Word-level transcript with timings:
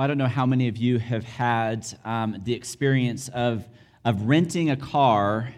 Well, 0.00 0.06
I 0.06 0.08
don't 0.08 0.16
know 0.16 0.28
how 0.28 0.46
many 0.46 0.66
of 0.68 0.78
you 0.78 0.98
have 0.98 1.24
had 1.24 1.86
um, 2.06 2.40
the 2.42 2.54
experience 2.54 3.28
of, 3.28 3.68
of 4.02 4.22
renting 4.22 4.70
a 4.70 4.76
car 4.76 5.52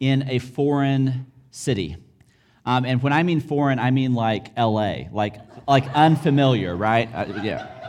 in 0.00 0.26
a 0.30 0.38
foreign 0.38 1.26
city. 1.50 1.98
Um, 2.64 2.86
and 2.86 3.02
when 3.02 3.12
I 3.12 3.22
mean 3.22 3.40
foreign, 3.40 3.78
I 3.78 3.90
mean 3.90 4.14
like 4.14 4.56
LA, 4.56 5.10
like, 5.12 5.36
like 5.68 5.84
unfamiliar, 5.94 6.74
right? 6.74 7.14
Uh, 7.14 7.42
yeah 7.42 7.82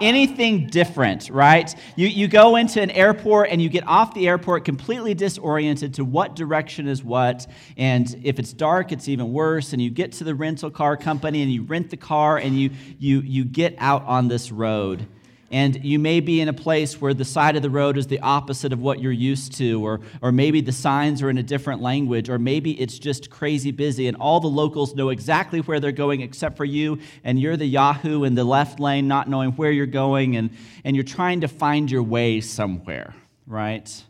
anything 0.00 0.66
different, 0.68 1.30
right? 1.30 1.74
You, 1.96 2.06
you 2.06 2.28
go 2.28 2.56
into 2.56 2.80
an 2.80 2.90
airport 2.90 3.50
and 3.50 3.60
you 3.60 3.68
get 3.68 3.86
off 3.86 4.14
the 4.14 4.28
airport 4.28 4.64
completely 4.64 5.14
disoriented 5.14 5.94
to 5.94 6.04
what 6.04 6.36
direction 6.36 6.88
is 6.88 7.02
what. 7.02 7.46
And 7.76 8.14
if 8.22 8.38
it's 8.38 8.52
dark, 8.52 8.92
it's 8.92 9.08
even 9.08 9.32
worse. 9.32 9.72
And 9.72 9.82
you 9.82 9.90
get 9.90 10.12
to 10.12 10.24
the 10.24 10.34
rental 10.34 10.70
car 10.70 10.96
company 10.96 11.42
and 11.42 11.52
you 11.52 11.62
rent 11.62 11.90
the 11.90 11.96
car 11.96 12.38
and 12.38 12.58
you, 12.58 12.70
you, 12.98 13.20
you 13.20 13.44
get 13.44 13.74
out 13.78 14.04
on 14.06 14.28
this 14.28 14.50
road 14.50 15.06
and 15.50 15.84
you 15.84 15.98
may 15.98 16.20
be 16.20 16.40
in 16.40 16.48
a 16.48 16.52
place 16.52 17.00
where 17.00 17.12
the 17.12 17.24
side 17.24 17.56
of 17.56 17.62
the 17.62 17.70
road 17.70 17.98
is 17.98 18.06
the 18.06 18.20
opposite 18.20 18.72
of 18.72 18.80
what 18.80 19.00
you're 19.00 19.10
used 19.10 19.56
to, 19.56 19.84
or, 19.84 20.00
or 20.22 20.30
maybe 20.30 20.60
the 20.60 20.72
signs 20.72 21.22
are 21.22 21.30
in 21.30 21.38
a 21.38 21.42
different 21.42 21.82
language, 21.82 22.28
or 22.28 22.38
maybe 22.38 22.80
it's 22.80 22.98
just 22.98 23.30
crazy 23.30 23.72
busy, 23.72 24.06
and 24.06 24.16
all 24.16 24.38
the 24.38 24.46
locals 24.46 24.94
know 24.94 25.08
exactly 25.08 25.60
where 25.60 25.80
they're 25.80 25.90
going 25.90 26.20
except 26.20 26.56
for 26.56 26.64
you, 26.64 26.98
and 27.24 27.40
you're 27.40 27.56
the 27.56 27.66
Yahoo 27.66 28.22
in 28.22 28.36
the 28.36 28.44
left 28.44 28.78
lane 28.78 29.08
not 29.08 29.28
knowing 29.28 29.50
where 29.52 29.72
you're 29.72 29.86
going, 29.86 30.36
and, 30.36 30.50
and 30.84 30.94
you're 30.94 31.04
trying 31.04 31.40
to 31.40 31.48
find 31.48 31.90
your 31.90 32.02
way 32.02 32.40
somewhere, 32.40 33.12
right? 33.46 34.04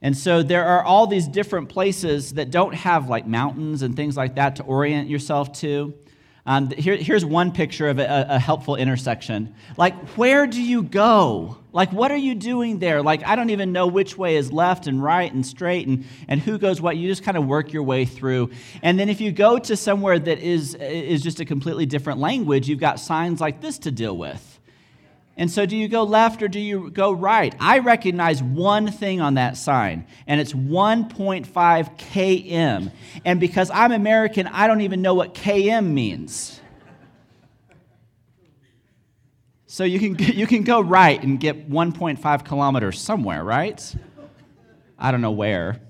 And 0.00 0.16
so 0.16 0.42
there 0.42 0.64
are 0.64 0.82
all 0.82 1.06
these 1.06 1.26
different 1.26 1.68
places 1.68 2.34
that 2.34 2.50
don't 2.50 2.74
have 2.74 3.08
like 3.08 3.26
mountains 3.26 3.82
and 3.82 3.96
things 3.96 4.16
like 4.16 4.36
that 4.36 4.56
to 4.56 4.62
orient 4.62 5.08
yourself 5.08 5.52
to. 5.60 5.94
Um, 6.46 6.70
here, 6.70 6.94
here's 6.96 7.24
one 7.24 7.50
picture 7.50 7.88
of 7.88 7.98
a, 7.98 8.26
a, 8.28 8.38
helpful 8.38 8.76
intersection. 8.76 9.52
Like, 9.76 9.96
where 10.10 10.46
do 10.46 10.62
you 10.62 10.84
go? 10.84 11.58
Like, 11.72 11.92
what 11.92 12.12
are 12.12 12.16
you 12.16 12.36
doing 12.36 12.78
there? 12.78 13.02
Like, 13.02 13.26
I 13.26 13.34
don't 13.34 13.50
even 13.50 13.72
know 13.72 13.88
which 13.88 14.16
way 14.16 14.36
is 14.36 14.52
left 14.52 14.86
and 14.86 15.02
right 15.02 15.32
and 15.32 15.44
straight 15.44 15.88
and, 15.88 16.04
and 16.28 16.40
who 16.40 16.56
goes 16.56 16.80
what. 16.80 16.96
You 16.96 17.08
just 17.08 17.24
kind 17.24 17.36
of 17.36 17.46
work 17.46 17.72
your 17.72 17.82
way 17.82 18.04
through. 18.04 18.50
And 18.80 18.96
then 18.96 19.08
if 19.08 19.20
you 19.20 19.32
go 19.32 19.58
to 19.58 19.76
somewhere 19.76 20.20
that 20.20 20.38
is, 20.38 20.76
is 20.76 21.20
just 21.20 21.40
a 21.40 21.44
completely 21.44 21.84
different 21.84 22.20
language, 22.20 22.68
you've 22.68 22.78
got 22.78 23.00
signs 23.00 23.40
like 23.40 23.60
this 23.60 23.80
to 23.80 23.90
deal 23.90 24.16
with. 24.16 24.55
And 25.38 25.50
so, 25.50 25.66
do 25.66 25.76
you 25.76 25.86
go 25.86 26.02
left 26.02 26.42
or 26.42 26.48
do 26.48 26.58
you 26.58 26.90
go 26.90 27.12
right? 27.12 27.54
I 27.60 27.80
recognize 27.80 28.42
one 28.42 28.90
thing 28.90 29.20
on 29.20 29.34
that 29.34 29.58
sign, 29.58 30.06
and 30.26 30.40
it's 30.40 30.54
1.5 30.54 31.46
km. 31.46 32.92
And 33.24 33.38
because 33.38 33.70
I'm 33.70 33.92
American, 33.92 34.46
I 34.46 34.66
don't 34.66 34.80
even 34.80 35.02
know 35.02 35.12
what 35.12 35.34
km 35.34 35.92
means. 35.92 36.60
So, 39.66 39.84
you 39.84 39.98
can, 39.98 40.16
you 40.36 40.46
can 40.46 40.62
go 40.62 40.80
right 40.80 41.22
and 41.22 41.38
get 41.38 41.68
1.5 41.68 42.44
kilometers 42.46 42.98
somewhere, 42.98 43.44
right? 43.44 43.94
I 44.98 45.10
don't 45.10 45.20
know 45.20 45.32
where. 45.32 45.82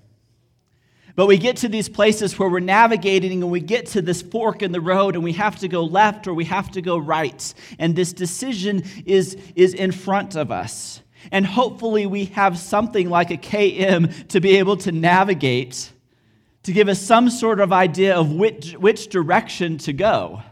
But 1.17 1.27
we 1.27 1.39
get 1.39 1.57
to 1.59 1.69
these 1.69 1.89
places 1.89 2.39
where 2.39 2.51
we're 2.51 2.61
navigating 2.61 3.43
and 3.43 3.51
we 3.51 3.61
get 3.61 3.87
to 3.87 4.03
this 4.03 4.21
fork 4.21 4.63
in 4.63 4.71
the 4.71 4.83
road 4.83 5.15
and 5.15 5.25
we 5.25 5.33
have 5.33 5.59
to 5.61 5.69
go 5.69 5.83
left 5.83 6.27
or 6.27 6.35
we 6.35 6.45
have 6.45 6.71
to 6.73 6.83
go 6.83 6.99
right. 6.99 7.55
And 7.79 7.97
this 7.97 8.13
decision 8.13 8.85
is, 9.07 9.37
is 9.55 9.73
in 9.73 9.93
front 9.93 10.37
of 10.37 10.53
us. 10.53 11.01
And 11.33 11.47
hopefully 11.47 12.05
we 12.05 12.27
have 12.27 12.59
something 12.59 13.09
like 13.09 13.31
a 13.31 13.39
KM 13.39 14.29
to 14.29 14.41
be 14.41 14.59
able 14.59 14.77
to 14.77 14.93
navigate, 14.93 15.91
to 16.65 16.73
give 16.73 16.89
us 16.89 17.01
some 17.01 17.31
sort 17.31 17.61
of 17.61 17.73
idea 17.73 18.15
of 18.15 18.33
which, 18.33 18.73
which 18.75 19.09
direction 19.09 19.79
to 19.79 19.95
go. 19.95 20.43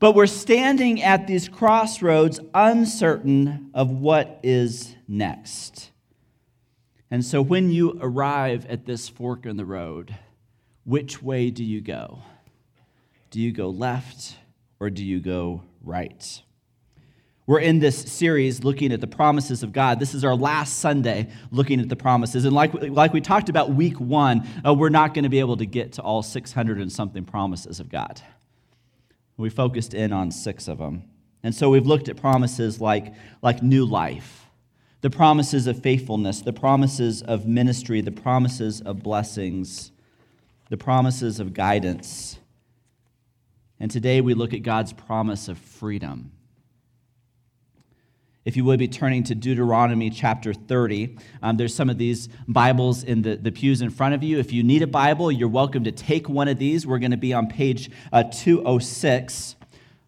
But 0.00 0.14
we're 0.14 0.26
standing 0.26 1.02
at 1.02 1.26
these 1.26 1.48
crossroads 1.48 2.38
uncertain 2.54 3.70
of 3.74 3.90
what 3.90 4.38
is 4.44 4.94
next. 5.08 5.90
And 7.10 7.24
so 7.24 7.40
when 7.40 7.70
you 7.70 7.98
arrive 8.00 8.66
at 8.66 8.84
this 8.84 9.08
fork 9.08 9.46
in 9.46 9.56
the 9.56 9.64
road, 9.64 10.14
which 10.84 11.22
way 11.22 11.50
do 11.50 11.64
you 11.64 11.80
go? 11.80 12.20
Do 13.30 13.40
you 13.40 13.52
go 13.52 13.70
left 13.70 14.36
or 14.78 14.90
do 14.90 15.04
you 15.04 15.20
go 15.20 15.62
right? 15.82 16.42
We're 17.46 17.60
in 17.60 17.78
this 17.78 17.96
series 17.96 18.62
looking 18.62 18.92
at 18.92 19.00
the 19.00 19.06
promises 19.06 19.62
of 19.62 19.72
God. 19.72 19.98
This 19.98 20.12
is 20.12 20.22
our 20.22 20.34
last 20.34 20.80
Sunday 20.80 21.30
looking 21.50 21.80
at 21.80 21.88
the 21.88 21.96
promises. 21.96 22.44
And 22.44 22.54
like, 22.54 22.74
like 22.74 23.14
we 23.14 23.22
talked 23.22 23.48
about 23.48 23.70
week 23.70 23.98
one, 23.98 24.46
uh, 24.66 24.74
we're 24.74 24.90
not 24.90 25.14
going 25.14 25.22
to 25.22 25.30
be 25.30 25.38
able 25.38 25.56
to 25.56 25.64
get 25.64 25.92
to 25.92 26.02
all 26.02 26.22
600 26.22 26.78
and 26.78 26.92
something 26.92 27.24
promises 27.24 27.80
of 27.80 27.88
God. 27.88 28.20
We 29.38 29.48
focused 29.48 29.94
in 29.94 30.12
on 30.12 30.30
six 30.30 30.68
of 30.68 30.76
them. 30.76 31.04
And 31.42 31.54
so 31.54 31.70
we've 31.70 31.86
looked 31.86 32.10
at 32.10 32.18
promises 32.18 32.82
like, 32.82 33.14
like 33.40 33.62
new 33.62 33.86
life 33.86 34.47
the 35.00 35.10
promises 35.10 35.66
of 35.66 35.80
faithfulness, 35.80 36.40
the 36.40 36.52
promises 36.52 37.22
of 37.22 37.46
ministry, 37.46 38.00
the 38.00 38.10
promises 38.10 38.80
of 38.80 39.02
blessings, 39.02 39.92
the 40.70 40.76
promises 40.76 41.38
of 41.38 41.54
guidance. 41.54 42.38
And 43.78 43.90
today 43.90 44.20
we 44.20 44.34
look 44.34 44.52
at 44.52 44.62
God's 44.62 44.92
promise 44.92 45.48
of 45.48 45.58
freedom. 45.58 46.32
If 48.44 48.56
you 48.56 48.64
would 48.64 48.78
be 48.78 48.88
turning 48.88 49.24
to 49.24 49.34
Deuteronomy 49.34 50.08
chapter 50.10 50.54
30, 50.54 51.18
um, 51.42 51.58
there's 51.58 51.74
some 51.74 51.90
of 51.90 51.98
these 51.98 52.28
Bibles 52.48 53.04
in 53.04 53.20
the, 53.22 53.36
the 53.36 53.52
pews 53.52 53.82
in 53.82 53.90
front 53.90 54.14
of 54.14 54.22
you. 54.22 54.38
If 54.38 54.52
you 54.52 54.62
need 54.62 54.80
a 54.82 54.86
Bible, 54.86 55.30
you're 55.30 55.48
welcome 55.48 55.84
to 55.84 55.92
take 55.92 56.28
one 56.30 56.48
of 56.48 56.58
these. 56.58 56.86
We're 56.86 56.98
going 56.98 57.10
to 57.10 57.18
be 57.18 57.34
on 57.34 57.48
page 57.48 57.90
uh, 58.10 58.22
206. 58.22 59.56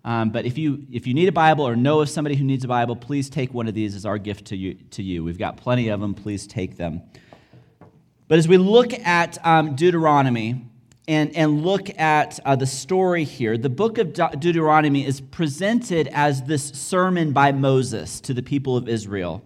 Um, 0.05 0.31
but 0.31 0.47
if 0.47 0.57
you, 0.57 0.87
if 0.91 1.07
you 1.07 1.15
need 1.15 1.29
a 1.29 1.33
Bible 1.33 1.67
or 1.67 1.77
know 1.77 2.01
of 2.01 2.09
somebody 2.09 2.35
who 2.35 2.45
needs 2.45 2.65
a 2.65 2.69
Bible, 2.69 2.97
please 2.97 3.29
take 3.29 3.53
one 3.53 3.69
of 3.69 3.75
these 3.75 3.95
as 3.95 4.07
our 4.07 4.19
gift 4.19 4.47
to 4.47 4.57
you. 4.57 4.75
To 4.93 5.03
you. 5.03 5.23
We've 5.23 5.39
got 5.39 5.57
plenty 5.57 5.89
of 5.89 6.01
them. 6.01 6.15
Please 6.15 6.47
take 6.47 6.77
them. 6.77 7.03
But 8.29 8.39
as 8.39 8.49
we 8.49 8.57
look 8.57 8.95
at 8.95 9.45
um, 9.45 9.75
Deuteronomy 9.75 10.65
and, 11.09 11.37
and 11.37 11.63
look 11.63 11.91
at 11.99 12.39
uh, 12.45 12.57
the 12.57 12.67
story 12.67 13.25
here, 13.25 13.59
the 13.59 13.69
book 13.69 13.99
of 13.99 14.13
De- 14.13 14.37
Deuteronomy 14.39 15.05
is 15.05 15.21
presented 15.21 16.09
as 16.13 16.45
this 16.45 16.69
sermon 16.69 17.33
by 17.33 17.53
Moses 17.53 18.21
to 18.23 18.33
the 18.33 18.43
people 18.43 18.77
of 18.77 18.89
Israel. 18.89 19.45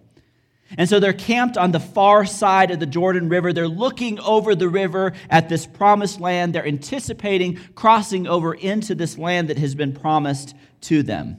And 0.77 0.89
so 0.89 0.99
they're 0.99 1.13
camped 1.13 1.57
on 1.57 1.71
the 1.71 1.79
far 1.79 2.25
side 2.25 2.71
of 2.71 2.79
the 2.79 2.85
Jordan 2.85 3.29
River. 3.29 3.53
They're 3.53 3.67
looking 3.67 4.19
over 4.19 4.55
the 4.55 4.67
river 4.67 5.13
at 5.29 5.47
this 5.47 5.67
promised 5.67 6.19
land. 6.19 6.53
They're 6.53 6.65
anticipating 6.65 7.59
crossing 7.75 8.27
over 8.27 8.53
into 8.53 8.95
this 8.95 9.17
land 9.17 9.49
that 9.49 9.59
has 9.59 9.75
been 9.75 9.93
promised 9.93 10.55
to 10.81 11.03
them. 11.03 11.37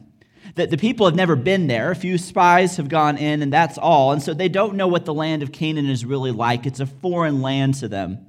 That 0.54 0.70
the 0.70 0.78
people 0.78 1.06
have 1.06 1.16
never 1.16 1.34
been 1.34 1.66
there. 1.66 1.90
A 1.90 1.96
few 1.96 2.18
spies 2.18 2.76
have 2.76 2.88
gone 2.88 3.18
in, 3.18 3.42
and 3.42 3.52
that's 3.52 3.78
all. 3.78 4.12
And 4.12 4.22
so 4.22 4.32
they 4.32 4.48
don't 4.48 4.76
know 4.76 4.86
what 4.86 5.04
the 5.04 5.12
land 5.12 5.42
of 5.42 5.50
Canaan 5.50 5.90
is 5.90 6.04
really 6.04 6.30
like. 6.30 6.64
It's 6.64 6.80
a 6.80 6.86
foreign 6.86 7.42
land 7.42 7.74
to 7.74 7.88
them. 7.88 8.26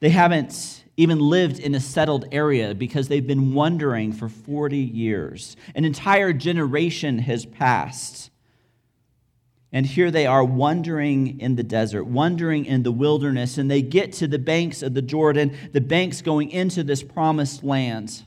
They 0.00 0.10
haven't 0.10 0.82
even 0.96 1.20
lived 1.20 1.60
in 1.60 1.76
a 1.76 1.80
settled 1.80 2.26
area 2.32 2.74
because 2.74 3.06
they've 3.06 3.26
been 3.26 3.54
wandering 3.54 4.12
for 4.12 4.28
40 4.28 4.76
years. 4.76 5.56
An 5.76 5.84
entire 5.84 6.32
generation 6.32 7.20
has 7.20 7.46
passed. 7.46 8.31
And 9.72 9.86
here 9.86 10.10
they 10.10 10.26
are 10.26 10.44
wandering 10.44 11.40
in 11.40 11.56
the 11.56 11.62
desert, 11.62 12.04
wandering 12.04 12.66
in 12.66 12.82
the 12.82 12.92
wilderness, 12.92 13.56
and 13.56 13.70
they 13.70 13.80
get 13.80 14.12
to 14.14 14.26
the 14.26 14.38
banks 14.38 14.82
of 14.82 14.92
the 14.92 15.00
Jordan, 15.00 15.56
the 15.72 15.80
banks 15.80 16.20
going 16.20 16.50
into 16.50 16.84
this 16.84 17.02
promised 17.02 17.64
land. 17.64 18.22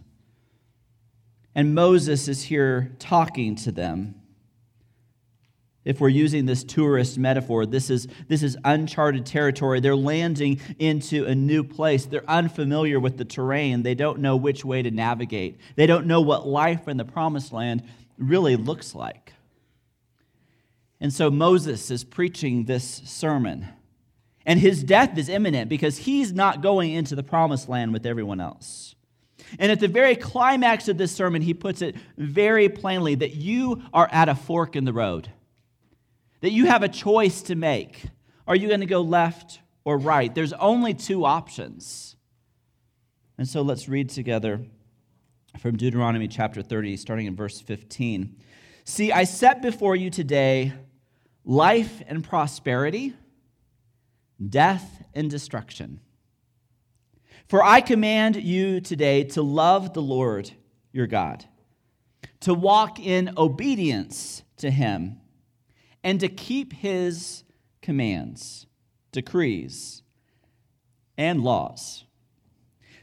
And 1.53 1.75
Moses 1.75 2.27
is 2.27 2.43
here 2.43 2.95
talking 2.97 3.55
to 3.57 3.71
them. 3.71 4.15
If 5.85 6.01
we're 6.01 6.09
using 6.09 6.47
this 6.47 6.63
tourist 6.63 7.19
metaphor, 7.19 7.67
this 7.67 7.91
is, 7.91 8.07
this 8.27 8.41
is 8.41 8.57
uncharted 8.65 9.27
territory. 9.27 9.79
They're 9.79 9.95
landing 9.95 10.59
into 10.79 11.25
a 11.25 11.35
new 11.35 11.63
place. 11.63 12.07
They're 12.07 12.27
unfamiliar 12.27 12.99
with 12.99 13.19
the 13.19 13.25
terrain. 13.25 13.83
They 13.83 13.93
don't 13.93 14.17
know 14.17 14.35
which 14.35 14.65
way 14.65 14.81
to 14.81 14.89
navigate. 14.89 15.59
They 15.75 15.85
don't 15.85 16.07
know 16.07 16.21
what 16.21 16.47
life 16.47 16.87
in 16.87 16.97
the 16.97 17.05
promised 17.05 17.53
land 17.53 17.83
really 18.17 18.55
looks 18.55 18.95
like. 18.95 19.33
And 21.05 21.13
so 21.13 21.29
Moses 21.29 21.91
is 21.91 22.03
preaching 22.03 22.65
this 22.65 23.03
sermon. 23.05 23.67
And 24.43 24.59
his 24.59 24.83
death 24.83 25.15
is 25.19 25.29
imminent 25.29 25.69
because 25.69 25.99
he's 25.99 26.33
not 26.33 26.63
going 26.63 26.93
into 26.93 27.15
the 27.15 27.21
promised 27.21 27.69
land 27.69 27.93
with 27.93 28.07
everyone 28.07 28.41
else. 28.41 28.95
And 29.59 29.71
at 29.71 29.79
the 29.79 29.87
very 29.87 30.15
climax 30.15 30.87
of 30.87 30.97
this 30.97 31.11
sermon, 31.11 31.43
he 31.43 31.53
puts 31.53 31.83
it 31.83 31.95
very 32.17 32.69
plainly 32.69 33.13
that 33.13 33.35
you 33.35 33.83
are 33.93 34.09
at 34.11 34.29
a 34.29 34.33
fork 34.33 34.75
in 34.75 34.83
the 34.83 34.93
road, 34.93 35.29
that 36.41 36.49
you 36.49 36.65
have 36.65 36.81
a 36.81 36.89
choice 36.89 37.43
to 37.43 37.55
make. 37.55 38.05
Are 38.47 38.55
you 38.55 38.67
going 38.67 38.79
to 38.79 38.87
go 38.87 39.01
left 39.01 39.59
or 39.83 39.99
right? 39.99 40.33
There's 40.33 40.53
only 40.53 40.95
two 40.95 41.23
options. 41.23 42.15
And 43.37 43.47
so 43.47 43.61
let's 43.61 43.87
read 43.87 44.09
together 44.09 44.59
from 45.59 45.77
Deuteronomy 45.77 46.27
chapter 46.27 46.63
30, 46.63 46.97
starting 46.97 47.27
in 47.27 47.35
verse 47.35 47.61
15. 47.61 48.37
See, 48.85 49.11
I 49.11 49.25
set 49.25 49.61
before 49.61 49.95
you 49.95 50.09
today 50.09 50.73
life 51.45 52.01
and 52.07 52.23
prosperity, 52.23 53.13
death 54.49 55.03
and 55.13 55.29
destruction. 55.29 56.01
For 57.47 57.63
I 57.63 57.79
command 57.79 58.35
you 58.35 58.81
today 58.81 59.23
to 59.25 59.41
love 59.41 59.93
the 59.93 60.01
Lord 60.01 60.51
your 60.91 61.07
God 61.07 61.45
to 62.45 62.53
walk 62.53 62.99
in 62.99 63.33
obedience 63.37 64.43
to 64.57 64.69
him, 64.69 65.19
and 66.03 66.19
to 66.19 66.29
keep 66.29 66.73
his 66.73 67.43
commands, 67.81 68.67
decrees, 69.11 70.03
and 71.17 71.41
laws. 71.41 72.05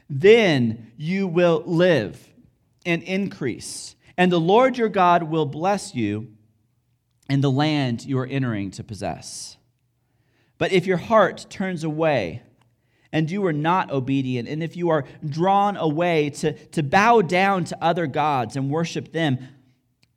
Then 0.09 0.93
you 0.95 1.27
will 1.27 1.61
live 1.65 2.33
and 2.85 3.03
increase, 3.03 3.95
and 4.17 4.31
the 4.31 4.39
Lord 4.39 4.77
your 4.77 4.87
God 4.87 5.23
will 5.23 5.45
bless 5.45 5.93
you 5.93 6.32
in 7.33 7.41
the 7.41 7.49
land 7.49 8.05
you 8.05 8.19
are 8.19 8.27
entering 8.27 8.69
to 8.69 8.83
possess. 8.83 9.57
But 10.59 10.71
if 10.71 10.85
your 10.85 10.97
heart 10.97 11.47
turns 11.49 11.83
away, 11.83 12.43
and 13.11 13.29
you 13.31 13.43
are 13.47 13.53
not 13.53 13.89
obedient, 13.89 14.47
and 14.47 14.61
if 14.61 14.77
you 14.77 14.89
are 14.89 15.03
drawn 15.25 15.75
away 15.75 16.29
to, 16.29 16.53
to 16.53 16.83
bow 16.83 17.23
down 17.23 17.63
to 17.63 17.83
other 17.83 18.05
gods 18.05 18.55
and 18.55 18.69
worship 18.69 19.11
them, 19.11 19.39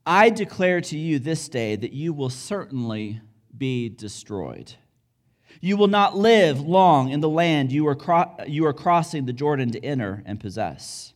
I 0.04 0.28
declare 0.28 0.82
to 0.82 0.98
you 0.98 1.18
this 1.18 1.48
day 1.48 1.74
that 1.76 1.94
you 1.94 2.12
will 2.12 2.28
certainly 2.28 3.22
be 3.56 3.88
destroyed. 3.88 4.74
You 5.62 5.78
will 5.78 5.88
not 5.88 6.18
live 6.18 6.60
long 6.60 7.08
in 7.08 7.20
the 7.20 7.30
land 7.30 7.72
you 7.72 7.88
are, 7.88 7.96
cro- 7.96 8.36
you 8.46 8.66
are 8.66 8.74
crossing 8.74 9.24
the 9.24 9.32
Jordan 9.32 9.70
to 9.70 9.82
enter 9.82 10.22
and 10.26 10.38
possess. 10.38 11.14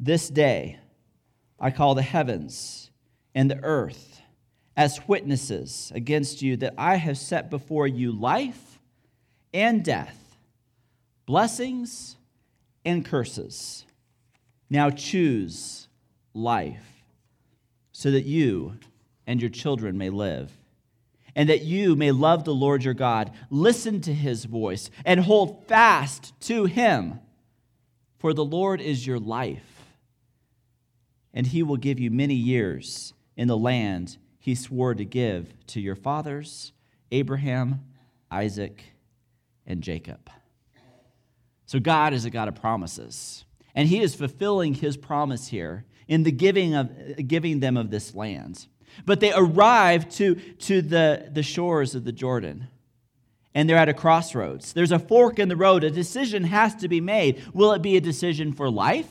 This 0.00 0.28
day 0.28 0.80
I 1.60 1.70
call 1.70 1.94
the 1.94 2.02
heavens 2.02 2.90
and 3.32 3.48
the 3.48 3.62
earth 3.62 4.13
as 4.76 5.06
witnesses 5.06 5.92
against 5.94 6.42
you 6.42 6.56
that 6.58 6.74
I 6.76 6.96
have 6.96 7.18
set 7.18 7.50
before 7.50 7.86
you 7.86 8.12
life 8.12 8.80
and 9.52 9.84
death, 9.84 10.36
blessings 11.26 12.16
and 12.84 13.04
curses. 13.04 13.84
Now 14.68 14.90
choose 14.90 15.88
life 16.32 17.04
so 17.92 18.10
that 18.10 18.24
you 18.24 18.78
and 19.26 19.40
your 19.40 19.50
children 19.50 19.96
may 19.96 20.10
live 20.10 20.50
and 21.36 21.48
that 21.48 21.62
you 21.62 21.96
may 21.96 22.12
love 22.12 22.44
the 22.44 22.54
Lord 22.54 22.84
your 22.84 22.94
God, 22.94 23.32
listen 23.50 24.00
to 24.02 24.14
his 24.14 24.44
voice, 24.44 24.90
and 25.04 25.20
hold 25.20 25.66
fast 25.66 26.38
to 26.42 26.64
him. 26.64 27.20
For 28.18 28.32
the 28.32 28.44
Lord 28.44 28.80
is 28.80 29.06
your 29.06 29.18
life, 29.18 29.84
and 31.32 31.46
he 31.46 31.62
will 31.62 31.76
give 31.76 31.98
you 31.98 32.10
many 32.10 32.34
years 32.34 33.12
in 33.36 33.48
the 33.48 33.56
land 33.56 34.16
he 34.44 34.54
swore 34.54 34.94
to 34.94 35.06
give 35.06 35.54
to 35.68 35.80
your 35.80 35.94
fathers, 35.94 36.72
Abraham, 37.10 37.80
Isaac, 38.30 38.84
and 39.66 39.80
Jacob. 39.80 40.28
So 41.64 41.80
God 41.80 42.12
is 42.12 42.26
a 42.26 42.30
God 42.30 42.48
of 42.48 42.54
promises, 42.54 43.46
and 43.74 43.88
he 43.88 44.02
is 44.02 44.14
fulfilling 44.14 44.74
his 44.74 44.98
promise 44.98 45.48
here 45.48 45.86
in 46.06 46.24
the 46.24 46.30
giving, 46.30 46.74
of, 46.74 46.90
giving 47.26 47.60
them 47.60 47.78
of 47.78 47.90
this 47.90 48.14
land. 48.14 48.66
But 49.06 49.20
they 49.20 49.32
arrive 49.32 50.10
to, 50.16 50.34
to 50.34 50.82
the, 50.82 51.30
the 51.32 51.42
shores 51.42 51.94
of 51.94 52.04
the 52.04 52.12
Jordan 52.12 52.68
and 53.54 53.66
they're 53.66 53.78
at 53.78 53.88
a 53.88 53.94
crossroads. 53.94 54.74
There's 54.74 54.92
a 54.92 54.98
fork 54.98 55.38
in 55.38 55.48
the 55.48 55.56
road. 55.56 55.84
A 55.84 55.90
decision 55.90 56.44
has 56.44 56.74
to 56.76 56.88
be 56.88 57.00
made. 57.00 57.42
Will 57.54 57.72
it 57.72 57.80
be 57.80 57.96
a 57.96 58.00
decision 58.00 58.52
for 58.52 58.68
life? 58.68 59.08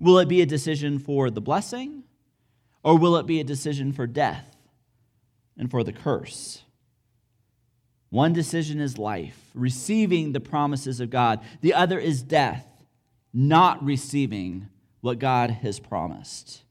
Will 0.00 0.20
it 0.20 0.28
be 0.28 0.40
a 0.40 0.46
decision 0.46 0.98
for 1.00 1.28
the 1.28 1.42
blessing? 1.42 2.04
Or 2.82 2.96
will 2.96 3.16
it 3.16 3.26
be 3.26 3.40
a 3.40 3.44
decision 3.44 3.92
for 3.92 4.06
death 4.06 4.53
and 5.56 5.70
for 5.70 5.84
the 5.84 5.92
curse? 5.92 6.62
One 8.10 8.32
decision 8.32 8.80
is 8.80 8.96
life, 8.96 9.50
receiving 9.54 10.32
the 10.32 10.40
promises 10.40 11.00
of 11.00 11.10
God. 11.10 11.40
The 11.62 11.74
other 11.74 11.98
is 11.98 12.22
death, 12.22 12.66
not 13.32 13.84
receiving 13.84 14.68
what 15.00 15.18
God 15.18 15.50
has 15.50 15.80
promised. 15.80 16.62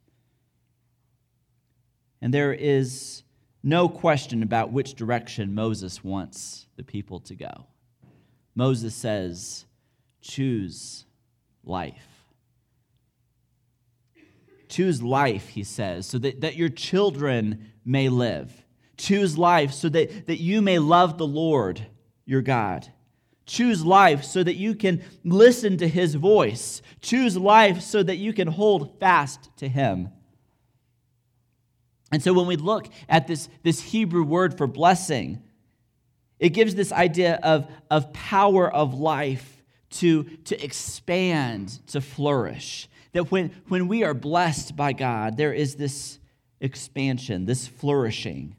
And 2.21 2.33
there 2.33 2.53
is 2.53 3.23
no 3.61 3.89
question 3.89 4.43
about 4.43 4.71
which 4.71 4.93
direction 4.93 5.53
Moses 5.53 6.03
wants 6.03 6.67
the 6.77 6.83
people 6.83 7.19
to 7.21 7.35
go. 7.35 7.67
Moses 8.55 8.95
says, 8.95 9.65
Choose 10.21 11.05
life. 11.65 12.07
Choose 14.69 15.03
life, 15.03 15.49
he 15.49 15.63
says, 15.63 16.07
so 16.07 16.17
that, 16.19 16.41
that 16.41 16.55
your 16.55 16.69
children 16.69 17.71
may 17.85 18.09
live. 18.09 18.63
Choose 18.97 19.37
life 19.37 19.73
so 19.73 19.89
that, 19.89 20.27
that 20.27 20.39
you 20.39 20.61
may 20.61 20.79
love 20.79 21.17
the 21.17 21.27
Lord 21.27 21.85
your 22.25 22.41
God. 22.41 22.87
Choose 23.45 23.85
life 23.85 24.23
so 24.23 24.41
that 24.43 24.55
you 24.55 24.75
can 24.75 25.03
listen 25.23 25.77
to 25.77 25.87
his 25.87 26.15
voice. 26.15 26.81
Choose 27.01 27.35
life 27.35 27.81
so 27.81 28.01
that 28.01 28.17
you 28.17 28.31
can 28.33 28.47
hold 28.47 28.99
fast 28.99 29.49
to 29.57 29.67
him. 29.67 30.09
And 32.11 32.21
so 32.21 32.31
when 32.31 32.45
we 32.45 32.55
look 32.55 32.87
at 33.09 33.27
this, 33.27 33.49
this 33.63 33.81
Hebrew 33.81 34.23
word 34.23 34.57
for 34.57 34.67
blessing, 34.67 35.41
it 36.39 36.49
gives 36.49 36.75
this 36.75 36.91
idea 36.91 37.39
of, 37.41 37.69
of 37.89 38.13
power 38.13 38.71
of 38.71 38.93
life 38.93 39.63
to, 39.91 40.23
to 40.45 40.63
expand, 40.63 41.79
to 41.87 42.01
flourish. 42.01 42.87
That 43.13 43.31
when, 43.31 43.49
when 43.67 43.87
we 43.87 44.03
are 44.03 44.13
blessed 44.13 44.75
by 44.75 44.93
God, 44.93 45.37
there 45.37 45.53
is 45.53 45.75
this 45.75 46.19
expansion, 46.61 47.45
this 47.45 47.67
flourishing. 47.67 48.55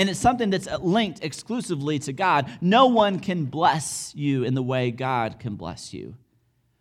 And 0.00 0.08
it's 0.08 0.18
something 0.18 0.48
that's 0.48 0.66
linked 0.80 1.22
exclusively 1.22 1.98
to 1.98 2.14
God. 2.14 2.50
No 2.62 2.86
one 2.86 3.20
can 3.20 3.44
bless 3.44 4.14
you 4.14 4.44
in 4.44 4.54
the 4.54 4.62
way 4.62 4.90
God 4.90 5.38
can 5.38 5.56
bless 5.56 5.92
you. 5.92 6.14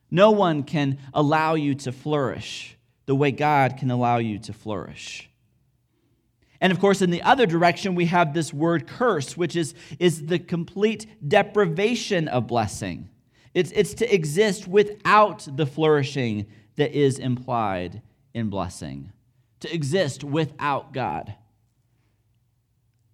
No 0.10 0.32
one 0.32 0.64
can 0.64 1.00
allow 1.14 1.56
you 1.56 1.76
to 1.76 1.92
flourish 1.92 2.78
the 3.08 3.16
way 3.16 3.32
God 3.32 3.76
can 3.76 3.92
allow 3.92 4.20
you 4.20 4.40
to 4.40 4.54
flourish. 4.54 5.30
And 6.62 6.72
of 6.72 6.80
course, 6.80 7.02
in 7.02 7.10
the 7.10 7.22
other 7.24 7.46
direction, 7.46 7.94
we 7.94 8.06
have 8.06 8.34
this 8.34 8.54
word 8.54 8.88
curse, 8.88 9.36
which 9.36 9.58
is, 9.58 9.74
is 10.00 10.28
the 10.28 10.40
complete 10.40 11.06
deprivation 11.28 12.30
of 12.30 12.48
blessing. 12.48 13.10
It's, 13.54 13.74
it's 13.74 13.96
to 13.96 14.16
exist 14.16 14.66
without 14.66 15.46
the 15.58 15.66
flourishing 15.66 16.46
that 16.78 16.98
is 16.98 17.20
implied 17.20 18.02
in 18.34 18.50
blessing, 18.50 19.12
to 19.60 19.74
exist 19.76 20.24
without 20.24 20.94
God. 20.94 21.36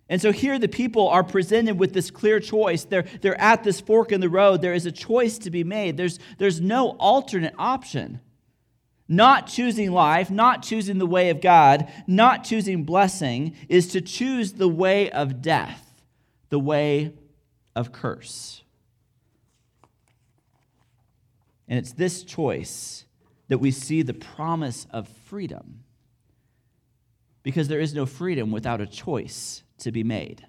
And 0.08 0.22
so 0.22 0.32
here 0.32 0.60
the 0.60 0.68
people 0.68 1.08
are 1.10 1.24
presented 1.24 1.80
with 1.80 1.94
this 1.94 2.12
clear 2.12 2.40
choice. 2.40 2.84
They're, 2.84 3.06
they're 3.22 3.40
at 3.42 3.64
this 3.64 3.82
fork 3.82 4.12
in 4.12 4.22
the 4.22 4.30
road. 4.30 4.62
There 4.62 4.74
is 4.74 4.86
a 4.86 4.92
choice 4.92 5.38
to 5.40 5.50
be 5.50 5.64
made, 5.64 5.98
there's, 5.98 6.20
there's 6.38 6.62
no 6.62 6.90
alternate 7.00 7.56
option. 7.58 8.22
Not 9.08 9.46
choosing 9.46 9.92
life, 9.92 10.32
not 10.32 10.64
choosing 10.64 10.98
the 10.98 11.06
way 11.06 11.30
of 11.30 11.40
God, 11.40 11.92
not 12.08 12.44
choosing 12.44 12.86
blessing 12.86 13.56
is 13.70 13.90
to 13.90 14.02
choose 14.02 14.54
the 14.54 14.68
way 14.68 15.12
of 15.12 15.44
death, 15.44 16.02
the 16.50 16.58
way 16.58 17.14
of 17.76 17.92
curse. 17.92 18.64
And 21.68 21.78
it's 21.78 21.94
this 21.94 22.24
choice 22.24 23.06
that 23.48 23.60
we 23.60 23.70
see 23.70 24.02
the 24.02 24.14
promise 24.14 24.88
of 24.90 25.08
freedom. 25.08 25.85
Because 27.46 27.68
there 27.68 27.80
is 27.80 27.94
no 27.94 28.08
freedom 28.08 28.50
without 28.50 28.82
a 28.82 28.88
choice 28.88 29.62
to 29.78 29.92
be 29.92 30.04
made. 30.04 30.44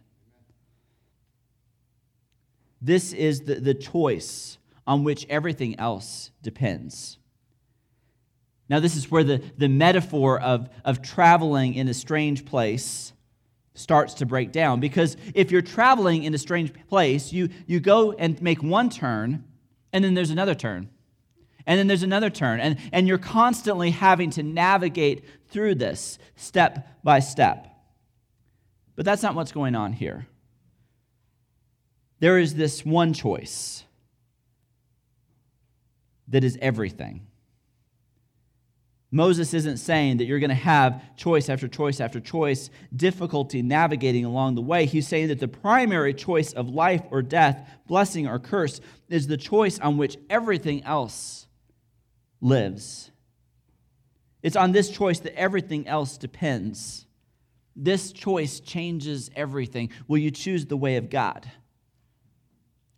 This 2.81 3.13
is 3.13 3.43
the, 3.43 3.57
the 3.57 3.75
choice 3.75 4.57
on 4.87 5.05
which 5.05 5.27
everything 5.29 5.79
else 5.79 6.31
depends. 6.41 7.19
Now, 8.71 8.81
this 8.81 8.97
is 8.97 9.11
where 9.11 9.25
the, 9.25 9.43
the 9.59 9.69
metaphor 9.69 10.41
of, 10.41 10.71
of 10.87 11.03
traveling 11.03 11.75
in 11.75 11.87
a 11.87 11.93
strange 11.93 12.47
place 12.47 13.13
starts 13.75 14.15
to 14.15 14.25
break 14.25 14.51
down. 14.51 14.81
Because 14.81 15.19
if 15.35 15.51
you're 15.51 15.61
traveling 15.61 16.23
in 16.23 16.33
a 16.33 16.39
strange 16.39 16.73
place, 16.89 17.31
you, 17.31 17.51
you 17.67 17.79
go 17.79 18.13
and 18.13 18.41
make 18.41 18.63
one 18.63 18.89
turn, 18.89 19.45
and 19.93 20.03
then 20.03 20.15
there's 20.15 20.31
another 20.31 20.55
turn. 20.55 20.89
And 21.67 21.79
then 21.79 21.89
there's 21.89 22.05
another 22.05 22.31
turn. 22.31 22.61
And, 22.61 22.79
and 22.93 23.09
you're 23.09 23.19
constantly 23.19 23.91
having 23.91 24.31
to 24.31 24.43
navigate 24.43 25.25
through 25.49 25.75
this 25.77 26.19
step 26.37 26.89
by 27.03 27.19
step. 27.19 27.67
But 28.95 29.05
that's 29.05 29.23
not 29.23 29.35
what's 29.35 29.53
going 29.53 29.75
on 29.75 29.93
here. 29.93 30.27
There 32.21 32.39
is 32.39 32.55
this 32.55 32.85
one 32.85 33.13
choice 33.13 33.85
that 36.29 36.45
is 36.45 36.57
everything. 36.63 37.27
Moses 39.13 39.55
isn't 39.55 39.77
saying 39.77 40.17
that 40.17 40.25
you're 40.25 40.41
going 40.41 40.51
to 40.51 40.55
have 40.55 41.17
choice 41.17 41.49
after 41.49 41.69
choice 41.69 42.01
after 42.01 42.21
choice, 42.21 42.71
difficulty 42.95 43.63
navigating 43.63 44.25
along 44.25 44.57
the 44.57 44.63
way. 44.63 44.85
He's 44.85 45.07
saying 45.07 45.29
that 45.29 45.39
the 45.39 45.49
primary 45.49 46.13
choice 46.13 46.53
of 46.53 46.69
life 46.69 47.03
or 47.11 47.23
death, 47.23 47.69
blessing 47.87 48.27
or 48.27 48.39
curse, 48.39 48.81
is 49.09 49.27
the 49.27 49.37
choice 49.37 49.79
on 49.79 49.97
which 49.97 50.17
everything 50.29 50.83
else 50.85 51.46
lives. 52.41 53.11
It's 54.43 54.57
on 54.57 54.73
this 54.73 54.91
choice 54.91 55.21
that 55.21 55.39
everything 55.39 55.89
else 55.89 56.17
depends. 56.17 57.07
This 57.75 58.13
choice 58.13 58.61
changes 58.61 59.31
everything. 59.37 59.91
Will 60.09 60.19
you 60.19 60.31
choose 60.31 60.67
the 60.67 60.77
way 60.77 60.97
of 60.97 61.11
God? 61.11 61.51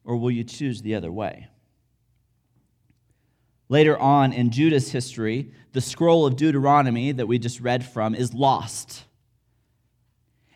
Or 0.05 0.17
will 0.17 0.31
you 0.31 0.45
choose 0.45 0.83
the 0.83 0.95
other 0.95 1.11
way? 1.11 1.49
Later 3.69 3.99
on 3.99 4.33
in 4.33 4.51
Judah's 4.51 4.91
history, 4.93 5.53
the 5.73 5.81
scroll 5.81 6.27
of 6.27 6.37
Deuteronomy 6.37 7.13
that 7.13 7.27
we 7.27 7.39
just 7.39 7.61
read 7.61 7.85
from 7.85 8.15
is 8.15 8.33
lost. 8.33 9.05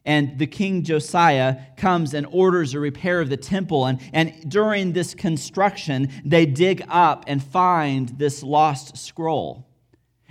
And 0.04 0.38
the 0.38 0.46
king 0.46 0.82
Josiah 0.82 1.58
comes 1.76 2.12
and 2.12 2.26
orders 2.30 2.74
a 2.74 2.80
repair 2.80 3.20
of 3.20 3.28
the 3.28 3.36
temple. 3.36 3.86
And, 3.86 4.00
and 4.12 4.50
during 4.50 4.92
this 4.92 5.14
construction, 5.14 6.10
they 6.24 6.44
dig 6.44 6.84
up 6.88 7.24
and 7.28 7.42
find 7.42 8.08
this 8.18 8.42
lost 8.42 8.96
scroll. 8.96 9.68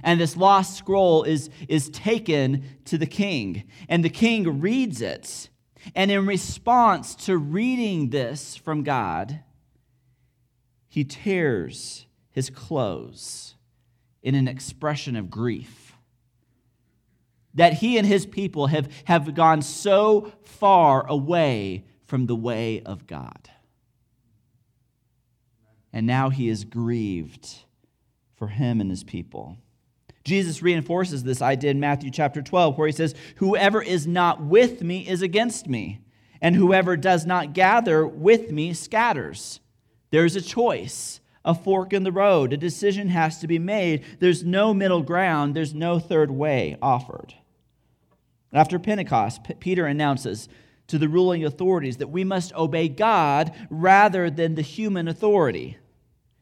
And 0.03 0.19
this 0.19 0.35
lost 0.35 0.77
scroll 0.77 1.23
is, 1.23 1.49
is 1.67 1.89
taken 1.89 2.65
to 2.85 2.97
the 2.97 3.05
king. 3.05 3.63
And 3.87 4.03
the 4.03 4.09
king 4.09 4.59
reads 4.59 5.01
it. 5.01 5.49
And 5.95 6.11
in 6.11 6.25
response 6.25 7.15
to 7.25 7.37
reading 7.37 8.09
this 8.09 8.55
from 8.55 8.83
God, 8.83 9.41
he 10.87 11.03
tears 11.03 12.05
his 12.31 12.49
clothes 12.49 13.55
in 14.21 14.35
an 14.35 14.47
expression 14.47 15.15
of 15.15 15.29
grief. 15.29 15.90
That 17.53 17.73
he 17.73 17.97
and 17.97 18.07
his 18.07 18.25
people 18.25 18.67
have, 18.67 18.89
have 19.05 19.33
gone 19.35 19.61
so 19.61 20.31
far 20.43 21.05
away 21.07 21.85
from 22.05 22.25
the 22.25 22.35
way 22.35 22.81
of 22.85 23.07
God. 23.07 23.49
And 25.93 26.07
now 26.07 26.29
he 26.29 26.47
is 26.47 26.63
grieved 26.63 27.47
for 28.35 28.47
him 28.47 28.79
and 28.79 28.89
his 28.89 29.03
people. 29.03 29.57
Jesus 30.23 30.61
reinforces 30.61 31.23
this 31.23 31.41
idea 31.41 31.71
in 31.71 31.79
Matthew 31.79 32.11
chapter 32.11 32.41
12, 32.41 32.77
where 32.77 32.87
he 32.87 32.93
says, 32.93 33.15
Whoever 33.37 33.81
is 33.81 34.07
not 34.07 34.41
with 34.41 34.81
me 34.81 35.07
is 35.07 35.21
against 35.21 35.67
me, 35.67 36.01
and 36.41 36.55
whoever 36.55 36.95
does 36.95 37.25
not 37.25 37.53
gather 37.53 38.05
with 38.05 38.51
me 38.51 38.73
scatters. 38.73 39.59
There's 40.11 40.35
a 40.35 40.41
choice 40.41 41.21
a 41.43 41.55
fork 41.55 41.93
in 41.93 42.03
the 42.03 42.11
road. 42.11 42.53
A 42.53 42.57
decision 42.57 43.09
has 43.09 43.39
to 43.39 43.47
be 43.47 43.59
made. 43.59 44.03
There's 44.19 44.43
no 44.43 44.73
middle 44.73 45.01
ground, 45.01 45.55
there's 45.55 45.73
no 45.73 45.99
third 45.99 46.31
way 46.31 46.77
offered. 46.81 47.33
After 48.53 48.79
Pentecost, 48.79 49.43
P- 49.43 49.53
Peter 49.55 49.85
announces 49.85 50.49
to 50.87 50.97
the 50.97 51.07
ruling 51.07 51.45
authorities 51.45 51.97
that 51.97 52.09
we 52.09 52.23
must 52.23 52.53
obey 52.53 52.89
God 52.89 53.53
rather 53.69 54.29
than 54.29 54.55
the 54.55 54.61
human 54.61 55.07
authority. 55.07 55.77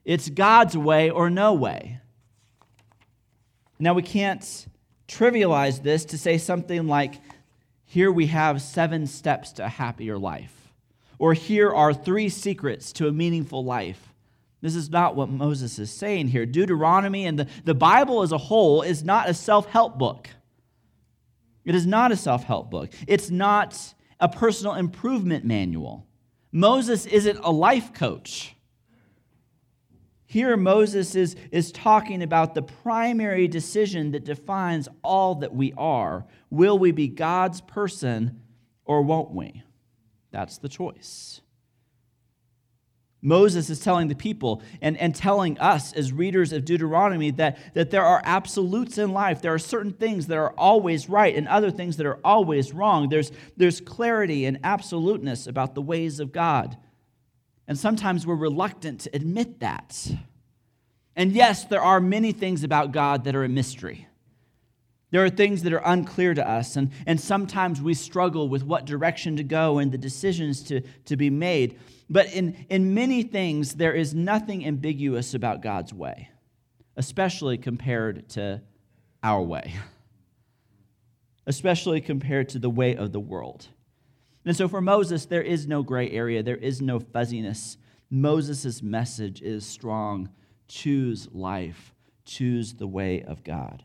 It's 0.05 0.29
God's 0.29 0.75
way 0.75 1.09
or 1.09 1.29
no 1.29 1.53
way. 1.53 1.99
Now, 3.77 3.93
we 3.93 4.01
can't 4.01 4.67
trivialize 5.07 5.83
this 5.83 6.05
to 6.05 6.17
say 6.17 6.37
something 6.37 6.87
like, 6.87 7.15
here 7.85 8.11
we 8.11 8.27
have 8.27 8.61
seven 8.61 9.07
steps 9.07 9.51
to 9.53 9.65
a 9.65 9.69
happier 9.69 10.17
life, 10.17 10.71
or 11.17 11.33
here 11.33 11.71
are 11.71 11.93
three 11.93 12.29
secrets 12.29 12.91
to 12.93 13.07
a 13.07 13.11
meaningful 13.11 13.63
life. 13.63 14.13
This 14.61 14.75
is 14.75 14.89
not 14.89 15.15
what 15.15 15.29
Moses 15.29 15.79
is 15.79 15.89
saying 15.89 16.27
here. 16.27 16.45
Deuteronomy 16.45 17.25
and 17.25 17.39
the, 17.39 17.47
the 17.63 17.73
Bible 17.73 18.21
as 18.21 18.31
a 18.31 18.37
whole 18.37 18.81
is 18.81 19.03
not 19.03 19.29
a 19.29 19.33
self 19.33 19.67
help 19.67 19.97
book. 19.97 20.29
It 21.69 21.75
is 21.75 21.85
not 21.85 22.11
a 22.11 22.15
self 22.15 22.45
help 22.45 22.71
book. 22.71 22.89
It's 23.05 23.29
not 23.29 23.93
a 24.19 24.27
personal 24.27 24.73
improvement 24.73 25.45
manual. 25.45 26.07
Moses 26.51 27.05
isn't 27.05 27.37
a 27.43 27.51
life 27.51 27.93
coach. 27.93 28.55
Here, 30.25 30.57
Moses 30.57 31.13
is, 31.13 31.35
is 31.51 31.71
talking 31.71 32.23
about 32.23 32.55
the 32.55 32.63
primary 32.63 33.47
decision 33.47 34.13
that 34.13 34.25
defines 34.25 34.87
all 35.03 35.35
that 35.35 35.53
we 35.53 35.71
are. 35.77 36.25
Will 36.49 36.79
we 36.79 36.91
be 36.91 37.07
God's 37.07 37.61
person 37.61 38.41
or 38.83 39.03
won't 39.03 39.29
we? 39.29 39.61
That's 40.31 40.57
the 40.57 40.69
choice. 40.69 41.41
Moses 43.21 43.69
is 43.69 43.79
telling 43.79 44.07
the 44.07 44.15
people 44.15 44.61
and, 44.81 44.97
and 44.97 45.13
telling 45.13 45.59
us 45.59 45.91
as 45.93 46.13
readers 46.13 46.53
of 46.53 46.63
Deuteronomy 46.63 47.31
that, 47.31 47.57
that 47.73 47.91
there 47.91 48.03
are 48.03 48.21
absolutes 48.23 48.97
in 48.97 49.11
life. 49.11 49.41
There 49.41 49.53
are 49.53 49.59
certain 49.59 49.91
things 49.91 50.27
that 50.27 50.37
are 50.37 50.51
always 50.51 51.09
right 51.09 51.35
and 51.35 51.47
other 51.47 51.69
things 51.69 51.97
that 51.97 52.05
are 52.05 52.19
always 52.23 52.73
wrong. 52.73 53.09
There's, 53.09 53.31
there's 53.57 53.81
clarity 53.81 54.45
and 54.45 54.59
absoluteness 54.63 55.47
about 55.47 55.75
the 55.75 55.81
ways 55.81 56.19
of 56.19 56.31
God. 56.31 56.77
And 57.67 57.77
sometimes 57.77 58.25
we're 58.25 58.35
reluctant 58.35 59.01
to 59.01 59.15
admit 59.15 59.59
that. 59.59 60.11
And 61.15 61.33
yes, 61.33 61.65
there 61.65 61.81
are 61.81 61.99
many 61.99 62.31
things 62.31 62.63
about 62.63 62.93
God 62.93 63.25
that 63.25 63.35
are 63.35 63.43
a 63.43 63.49
mystery. 63.49 64.08
There 65.11 65.23
are 65.23 65.29
things 65.29 65.63
that 65.63 65.73
are 65.73 65.81
unclear 65.83 66.33
to 66.33 66.47
us, 66.47 66.75
and, 66.75 66.91
and 67.07 67.19
sometimes 67.19 67.81
we 67.81 67.93
struggle 67.93 68.47
with 68.47 68.63
what 68.63 68.85
direction 68.85 69.37
to 69.37 69.43
go 69.43 69.79
and 69.79 69.91
the 69.91 69.97
decisions 69.97 70.61
to, 70.63 70.81
to 71.05 71.17
be 71.17 71.29
made. 71.29 71.79
But 72.09 72.31
in, 72.31 72.65
in 72.69 72.93
many 72.93 73.23
things, 73.23 73.73
there 73.73 73.93
is 73.93 74.13
nothing 74.13 74.65
ambiguous 74.65 75.33
about 75.33 75.61
God's 75.61 75.93
way, 75.93 76.29
especially 76.95 77.57
compared 77.57 78.29
to 78.29 78.61
our 79.23 79.41
way, 79.41 79.73
especially 81.47 82.01
compared 82.01 82.49
to 82.49 82.59
the 82.59 82.69
way 82.69 82.95
of 82.95 83.11
the 83.11 83.19
world. 83.19 83.67
And 84.45 84.55
so 84.55 84.67
for 84.67 84.81
Moses, 84.81 85.25
there 85.25 85.41
is 85.41 85.67
no 85.67 85.81
gray 85.83 86.09
area, 86.11 86.43
there 86.43 86.57
is 86.57 86.81
no 86.81 86.99
fuzziness. 86.99 87.77
Moses' 88.11 88.81
message 88.81 89.41
is 89.41 89.65
strong 89.65 90.29
choose 90.69 91.27
life, 91.33 91.93
choose 92.23 92.75
the 92.75 92.87
way 92.87 93.23
of 93.23 93.43
God. 93.43 93.83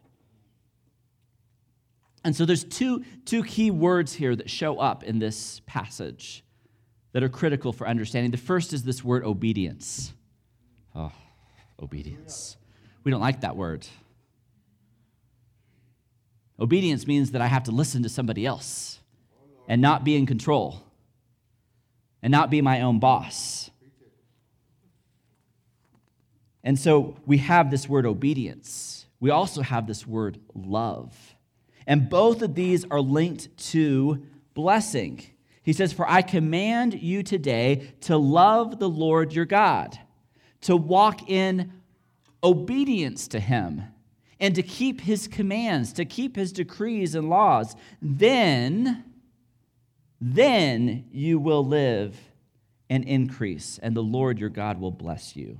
And 2.25 2.35
so 2.35 2.47
there's 2.47 2.64
two, 2.64 3.04
two 3.26 3.45
key 3.45 3.71
words 3.71 4.14
here 4.14 4.35
that 4.35 4.49
show 4.49 4.78
up 4.78 5.04
in 5.04 5.19
this 5.19 5.61
passage 5.66 6.43
that 7.12 7.23
are 7.23 7.28
critical 7.28 7.73
for 7.73 7.87
understanding. 7.87 8.31
The 8.31 8.38
first 8.38 8.73
is 8.73 8.83
this 8.83 9.04
word 9.04 9.25
obedience. 9.25 10.12
Oh, 10.95 11.12
obedience. 11.81 12.57
We 13.04 13.11
don't 13.11 13.21
like 13.21 13.43
that 13.43 13.57
word. 13.57 13.87
Obedience 16.59 17.07
means 17.07 17.33
that 17.33 17.43
I 17.43 17.47
have 17.47 17.64
to 17.64 17.73
listen 17.73 18.02
to 18.04 18.09
somebody 18.09 18.47
else 18.47 19.00
and 19.69 19.83
not 19.83 20.02
be 20.02 20.16
in 20.16 20.25
control 20.25 20.83
and 22.23 22.31
not 22.31 22.50
be 22.50 22.62
my 22.62 22.81
own 22.81 23.00
boss. 23.00 23.71
And 26.62 26.78
so 26.78 27.16
we 27.26 27.38
have 27.38 27.71
this 27.71 27.87
word 27.88 28.07
obedience. 28.07 29.04
We 29.21 29.31
also 29.31 29.61
have 29.61 29.87
this 29.87 30.07
word 30.07 30.40
love. 30.54 31.34
And 31.87 32.09
both 32.09 32.43
of 32.43 32.55
these 32.55 32.85
are 32.91 33.00
linked 33.00 33.57
to 33.71 34.25
blessing. 34.55 35.23
He 35.62 35.73
says, 35.73 35.93
For 35.93 36.09
I 36.09 36.23
command 36.23 37.03
you 37.03 37.23
today 37.23 37.93
to 38.03 38.17
love 38.17 38.79
the 38.79 38.88
Lord 38.88 39.33
your 39.33 39.45
God, 39.45 39.99
to 40.62 40.76
walk 40.76 41.29
in 41.29 41.73
obedience 42.43 43.29
to 43.29 43.41
him, 43.41 43.83
and 44.41 44.55
to 44.55 44.62
keep 44.62 45.00
his 45.00 45.26
commands, 45.26 45.93
to 45.95 46.05
keep 46.05 46.37
his 46.37 46.53
decrees 46.53 47.14
and 47.14 47.31
laws. 47.31 47.75
Then, 48.03 49.05
then 50.21 51.07
you 51.11 51.38
will 51.38 51.64
live 51.64 52.19
and 52.91 53.05
increase, 53.05 53.79
and 53.83 53.97
the 53.97 54.03
Lord 54.03 54.38
your 54.38 54.50
God 54.50 54.79
will 54.79 54.91
bless 54.91 55.35
you. 55.35 55.59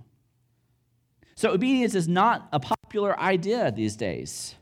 So, 1.35 1.53
obedience 1.53 1.95
is 1.95 2.07
not 2.07 2.49
a 2.53 2.61
popular 2.61 3.19
idea 3.19 3.73
these 3.73 3.97
days. 3.97 4.55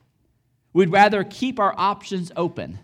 We'd 0.73 0.91
rather 0.91 1.25
keep 1.25 1.59
our 1.59 1.75
options 1.77 2.33
open. 2.37 2.79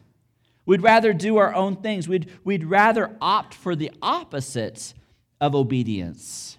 We'd 0.66 0.83
rather 0.83 1.12
do 1.12 1.38
our 1.38 1.54
own 1.54 1.76
things. 1.76 2.09
We'd, 2.09 2.30
we'd 2.45 2.64
rather 2.64 3.16
opt 3.21 3.54
for 3.54 3.75
the 3.75 3.90
opposite 4.02 4.92
of 5.40 5.54
obedience 5.54 6.59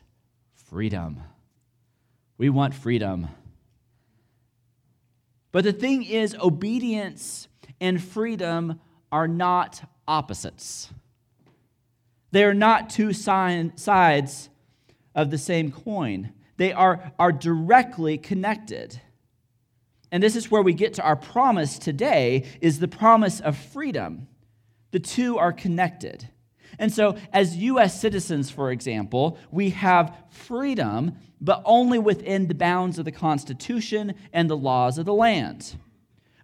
freedom. 0.54 1.22
We 2.38 2.50
want 2.50 2.76
freedom. 2.76 3.28
But 5.52 5.64
the 5.64 5.74
thing 5.74 6.04
is, 6.04 6.36
obedience 6.36 7.48
and 7.82 8.02
freedom 8.02 8.80
are 9.12 9.28
not 9.28 9.90
opposites. 10.08 10.90
They 12.32 12.44
are 12.44 12.54
not 12.54 12.90
two 12.90 13.14
sides 13.14 14.50
of 15.16 15.32
the 15.32 15.38
same 15.38 15.72
coin, 15.72 16.34
they 16.58 16.72
are, 16.72 17.12
are 17.18 17.32
directly 17.32 18.18
connected. 18.18 19.02
And 20.12 20.24
this 20.24 20.36
is 20.36 20.50
where 20.50 20.62
we 20.62 20.74
get 20.74 20.96
to 20.96 21.04
our 21.04 21.16
promise 21.16 21.78
today 21.78 22.46
is 22.62 22.80
the 22.80 22.88
promise 22.88 23.40
of 23.40 23.58
freedom. 23.58 24.28
The 24.92 25.00
two 25.00 25.38
are 25.38 25.54
connected. 25.54 26.30
And 26.78 26.92
so, 26.92 27.18
as 27.34 27.58
US 27.58 28.00
citizens, 28.00 28.50
for 28.50 28.72
example, 28.72 29.38
we 29.52 29.72
have 29.72 30.16
freedom, 30.30 31.18
but 31.42 31.62
only 31.66 32.00
within 32.00 32.48
the 32.48 32.56
bounds 32.56 33.00
of 33.00 33.06
the 33.06 33.12
Constitution 33.12 34.14
and 34.34 34.50
the 34.50 34.58
laws 34.58 34.98
of 34.98 35.06
the 35.06 35.14
land. 35.14 35.76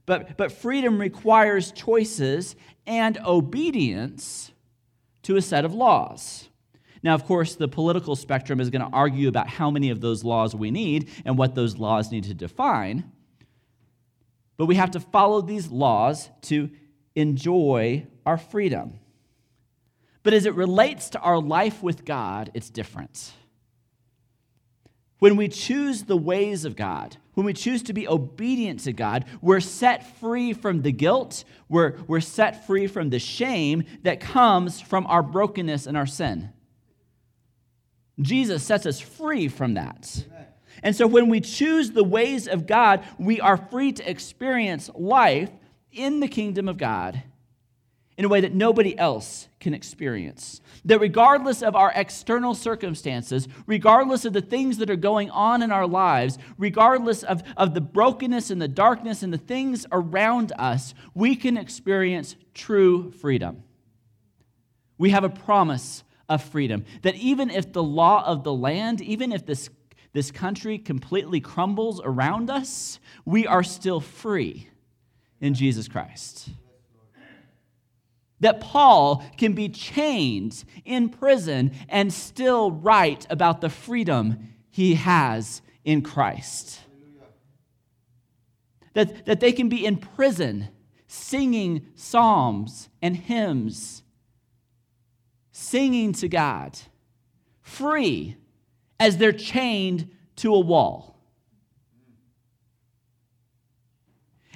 But, 0.06 0.38
but 0.38 0.52
freedom 0.52 1.00
requires 1.00 1.72
choices 1.72 2.56
and 2.86 3.18
obedience 3.26 4.52
to 5.24 5.36
a 5.36 5.42
set 5.42 5.66
of 5.66 5.74
laws. 5.74 6.50
Now, 7.02 7.14
of 7.14 7.26
course, 7.26 7.56
the 7.56 7.68
political 7.68 8.16
spectrum 8.16 8.60
is 8.60 8.70
going 8.70 8.82
to 8.82 8.96
argue 8.96 9.28
about 9.28 9.48
how 9.48 9.70
many 9.70 9.90
of 9.90 10.02
those 10.02 10.24
laws 10.24 10.56
we 10.56 10.72
need 10.72 11.10
and 11.24 11.38
what 11.38 11.56
those 11.56 11.78
laws 11.78 12.12
need 12.12 12.24
to 12.26 12.34
define. 12.34 13.12
But 14.58 14.66
we 14.66 14.76
have 14.76 14.92
to 14.92 15.00
follow 15.00 15.42
these 15.42 15.70
laws 15.70 16.30
to 16.44 16.70
enjoy 17.16 18.08
our 18.26 18.38
freedom. 18.38 19.00
But 20.24 20.34
as 20.34 20.46
it 20.46 20.56
relates 20.56 21.10
to 21.12 21.20
our 21.20 21.40
life 21.40 21.84
with 21.84 22.06
God, 22.06 22.52
it's 22.54 22.70
different. 22.70 23.32
When 25.20 25.36
we 25.36 25.48
choose 25.48 26.04
the 26.04 26.18
ways 26.18 26.66
of 26.66 26.76
God, 26.76 27.18
when 27.36 27.46
we 27.46 27.54
choose 27.54 27.84
to 27.84 27.94
be 27.94 28.08
obedient 28.08 28.82
to 28.82 28.94
God, 28.94 29.26
we're 29.42 29.60
set 29.60 30.20
free 30.20 30.54
from 30.54 30.82
the 30.82 30.92
guilt, 30.92 31.44
we're, 31.70 31.98
we're 32.08 32.22
set 32.22 32.66
free 32.66 32.88
from 32.88 33.10
the 33.10 33.20
shame 33.20 33.84
that 34.04 34.20
comes 34.20 34.82
from 34.82 35.06
our 35.08 35.24
brokenness 35.24 35.86
and 35.86 35.98
our 35.98 36.06
sin. 36.06 36.50
Jesus 38.22 38.64
sets 38.64 38.86
us 38.86 39.00
free 39.00 39.48
from 39.48 39.74
that. 39.76 40.26
And 40.84 40.96
so 40.96 41.08
when 41.08 41.30
we 41.30 41.42
choose 41.42 41.92
the 41.92 42.04
ways 42.04 42.48
of 42.48 42.68
God, 42.68 43.06
we 43.18 43.40
are 43.42 43.58
free 43.58 43.92
to 43.94 44.10
experience 44.10 44.90
life 44.94 45.52
in 45.92 46.20
the 46.20 46.28
kingdom 46.28 46.68
of 46.68 46.78
God 46.78 47.24
in 48.18 48.24
a 48.24 48.30
way 48.30 48.42
that 48.42 48.54
nobody 48.54 48.98
else 48.98 49.50
can 49.60 49.74
experience. 49.74 50.62
That 50.86 51.00
regardless 51.00 51.62
of 51.62 51.76
our 51.76 51.92
external 51.94 52.56
circumstances, 52.56 53.48
regardless 53.68 54.24
of 54.24 54.34
the 54.34 54.42
things 54.42 54.78
that 54.78 54.90
are 54.90 54.96
going 54.96 55.30
on 55.32 55.62
in 55.62 55.72
our 55.72 55.88
lives, 55.88 56.38
regardless 56.58 57.24
of, 57.24 57.44
of 57.58 57.74
the 57.74 57.82
brokenness 57.82 58.52
and 58.52 58.62
the 58.62 58.68
darkness 58.68 59.22
and 59.22 59.34
the 59.34 59.38
things 59.38 59.86
around 59.92 60.54
us, 60.58 60.94
we 61.14 61.36
can 61.36 61.58
experience 61.58 62.36
true 62.54 63.12
freedom. 63.12 63.64
We 64.98 65.10
have 65.10 65.26
a 65.26 65.30
promise 65.30 66.04
of 66.30 66.42
freedom 66.42 66.86
that 67.02 67.16
even 67.16 67.50
if 67.50 67.74
the 67.74 67.84
law 67.84 68.26
of 68.26 68.44
the 68.44 68.54
land, 68.54 69.02
even 69.02 69.34
if 69.34 69.46
this, 69.46 69.70
this 70.16 70.32
country 70.32 70.80
completely 70.80 71.40
crumbles 71.40 72.02
around 72.04 72.50
us, 72.50 73.00
we 73.24 73.46
are 73.46 73.62
still 73.64 74.00
free 74.00 74.68
in 75.40 75.54
Jesus 75.54 75.88
Christ 75.88 76.50
that 78.40 78.60
Paul 78.60 79.24
can 79.38 79.54
be 79.54 79.70
chained 79.70 80.64
in 80.84 81.10
prison 81.10 81.72
and 81.90 82.14
still 82.14 82.72
write 82.72 83.26
about 83.30 83.62
the 83.62 83.70
freedom 83.70 84.50
he 84.70 84.96
has 84.96 85.62
in 85.84 86.02
Christ. 86.02 86.80
That, 88.94 89.26
that 89.26 89.40
they 89.40 89.52
can 89.52 89.70
be 89.70 89.86
in 89.86 89.98
prison 89.98 90.70
singing 91.08 91.88
psalms 91.96 92.90
and 93.02 93.16
hymns, 93.16 94.04
singing 95.52 96.14
to 96.14 96.28
God, 96.28 96.78
free 97.62 98.36
as 99.00 99.18
they're 99.18 99.32
chained 99.32 100.10
to 100.38 100.54
a 100.54 100.60
wall. 100.60 101.16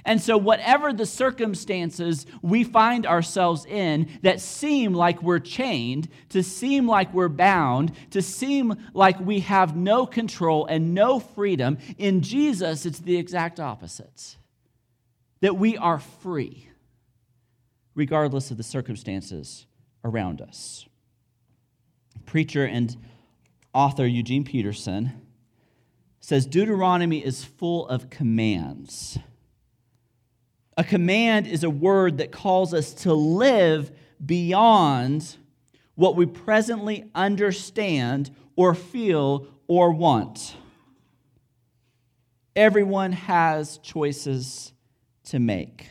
And 0.04 0.20
so, 0.20 0.38
whatever 0.38 0.92
the 0.92 1.06
circumstances 1.06 2.26
we 2.42 2.64
find 2.64 3.06
ourselves 3.06 3.66
in 3.66 4.08
that 4.22 4.40
seem 4.40 4.94
like 4.94 5.22
we're 5.22 5.40
chained, 5.40 6.08
to 6.30 6.42
seem 6.42 6.88
like 6.88 7.12
we're 7.12 7.28
bound, 7.28 7.92
to 8.10 8.22
seem 8.22 8.76
like 8.94 9.20
we 9.20 9.40
have 9.40 9.76
no 9.76 10.06
control 10.06 10.66
and 10.66 10.94
no 10.94 11.20
freedom, 11.20 11.78
in 11.98 12.22
Jesus, 12.22 12.86
it's 12.86 13.00
the 13.00 13.16
exact 13.16 13.60
opposite. 13.60 14.36
That 15.42 15.56
we 15.56 15.76
are 15.76 15.98
free, 15.98 16.68
regardless 17.94 18.50
of 18.50 18.56
the 18.56 18.62
circumstances 18.62 19.66
around 20.02 20.40
us. 20.40 20.86
Preacher 22.24 22.64
and 22.64 22.96
author 23.72 24.06
Eugene 24.06 24.44
Peterson 24.44 25.12
says 26.20 26.46
Deuteronomy 26.46 27.24
is 27.24 27.44
full 27.44 27.86
of 27.88 28.10
commands 28.10 29.18
a 30.80 30.84
command 30.84 31.46
is 31.46 31.62
a 31.62 31.68
word 31.68 32.16
that 32.16 32.32
calls 32.32 32.72
us 32.72 32.94
to 32.94 33.12
live 33.12 33.90
beyond 34.24 35.36
what 35.94 36.16
we 36.16 36.24
presently 36.24 37.04
understand 37.14 38.34
or 38.56 38.74
feel 38.74 39.46
or 39.66 39.92
want. 39.92 40.56
Everyone 42.56 43.12
has 43.12 43.76
choices 43.76 44.72
to 45.24 45.38
make. 45.38 45.88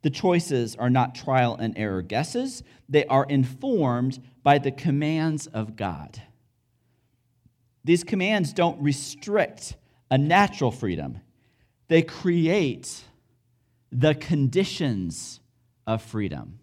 The 0.00 0.08
choices 0.08 0.76
are 0.76 0.88
not 0.88 1.14
trial 1.14 1.54
and 1.54 1.76
error 1.76 2.00
guesses, 2.00 2.62
they 2.88 3.04
are 3.04 3.26
informed 3.28 4.18
by 4.42 4.56
the 4.56 4.72
commands 4.72 5.46
of 5.46 5.76
God. 5.76 6.22
These 7.84 8.04
commands 8.04 8.52
don't 8.52 8.80
restrict 8.80 9.76
a 10.10 10.18
natural 10.18 10.70
freedom, 10.70 11.20
they 11.88 12.02
create 12.02 13.02
the 13.92 14.14
conditions 14.14 15.40
of 15.86 16.02
freedom. 16.02 16.58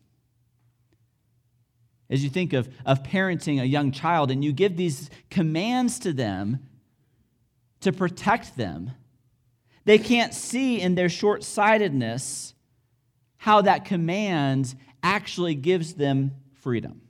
As 2.10 2.24
you 2.26 2.30
think 2.30 2.52
of, 2.52 2.68
of 2.86 3.04
parenting 3.04 3.62
a 3.62 3.66
young 3.66 3.92
child 3.92 4.32
and 4.32 4.44
you 4.44 4.52
give 4.52 4.76
these 4.76 5.10
commands 5.30 5.98
to 6.00 6.12
them 6.12 6.60
to 7.80 7.94
protect 7.94 8.58
them, 8.58 8.92
they 9.86 9.98
can't 9.98 10.34
see 10.34 10.82
in 10.82 10.96
their 10.96 11.08
short 11.08 11.44
sightedness 11.44 12.54
how 13.38 13.62
that 13.62 13.86
command 13.86 14.76
actually 15.02 15.56
gives 15.56 15.94
them 15.94 16.32
freedom. 16.54 17.02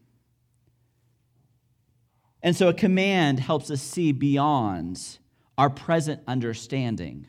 And 2.43 2.55
so 2.55 2.69
a 2.69 2.73
command 2.73 3.39
helps 3.39 3.69
us 3.69 3.81
see 3.81 4.11
beyond 4.11 5.19
our 5.57 5.69
present 5.69 6.21
understanding 6.27 7.27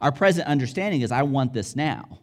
our 0.00 0.12
present 0.12 0.46
understanding 0.46 1.00
is, 1.00 1.10
I 1.10 1.22
want 1.22 1.52
this 1.52 1.74
now. 1.74 2.18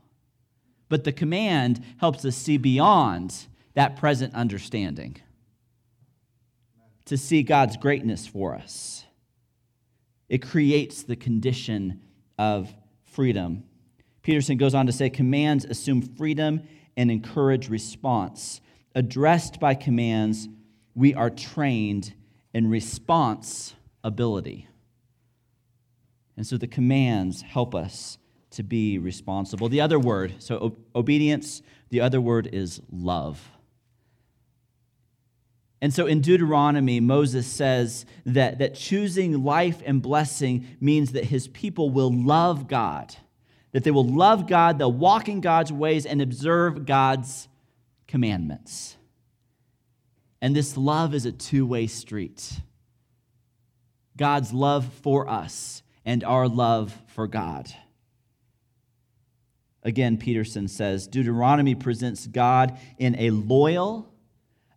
But 0.89 1.03
the 1.03 1.11
command 1.11 1.83
helps 1.97 2.23
us 2.25 2.35
see 2.35 2.57
beyond 2.57 3.47
that 3.73 3.97
present 3.97 4.35
understanding 4.35 5.17
to 7.05 7.17
see 7.17 7.41
God's 7.43 7.77
greatness 7.77 8.27
for 8.27 8.53
us. 8.53 9.05
It 10.29 10.41
creates 10.41 11.03
the 11.03 11.15
condition 11.15 12.01
of 12.37 12.73
freedom. 13.03 13.63
Peterson 14.21 14.57
goes 14.57 14.73
on 14.73 14.85
to 14.85 14.91
say 14.91 15.09
commands 15.09 15.65
assume 15.65 16.01
freedom 16.01 16.61
and 16.95 17.09
encourage 17.09 17.69
response. 17.69 18.61
Addressed 18.95 19.59
by 19.59 19.73
commands, 19.73 20.47
we 20.95 21.13
are 21.13 21.29
trained 21.29 22.13
in 22.53 22.69
response 22.69 23.75
ability. 24.03 24.67
And 26.35 26.45
so 26.45 26.57
the 26.57 26.67
commands 26.67 27.41
help 27.41 27.75
us 27.75 28.17
to 28.51 28.63
be 28.63 28.97
responsible. 28.97 29.69
The 29.69 29.81
other 29.81 29.99
word, 29.99 30.35
so 30.39 30.57
o- 30.57 30.99
obedience, 30.99 31.61
the 31.89 32.01
other 32.01 32.21
word 32.21 32.49
is 32.51 32.81
love. 32.91 33.51
And 35.81 35.93
so 35.93 36.05
in 36.05 36.21
Deuteronomy, 36.21 36.99
Moses 36.99 37.45
says 37.45 38.05
that, 38.25 38.59
that 38.59 38.75
choosing 38.75 39.43
life 39.43 39.81
and 39.85 40.01
blessing 40.01 40.65
means 40.79 41.11
that 41.11 41.25
his 41.25 41.47
people 41.49 41.89
will 41.89 42.11
love 42.11 42.67
God, 42.67 43.15
that 43.73 43.83
they 43.83 43.91
will 43.91 44.07
love 44.07 44.47
God, 44.47 44.77
they'll 44.79 44.93
walk 44.93 45.27
in 45.27 45.41
God's 45.41 45.73
ways 45.73 46.05
and 46.05 46.21
observe 46.21 46.85
God's 46.85 47.49
commandments. 48.07 48.95
And 50.43 50.53
this 50.53 50.75
love 50.75 51.13
is 51.13 51.25
a 51.25 51.31
two 51.31 51.65
way 51.65 51.87
street. 51.87 52.59
God's 54.17 54.51
love 54.51 54.85
for 55.01 55.29
us 55.29 55.83
and 56.03 56.21
our 56.21 56.49
love 56.49 56.93
for 57.07 57.27
God. 57.27 57.73
Again, 59.83 60.17
Peterson 60.17 60.67
says 60.67 61.07
Deuteronomy 61.07 61.75
presents 61.75 62.27
God 62.27 62.77
in 62.97 63.15
a 63.17 63.29
loyal, 63.29 64.13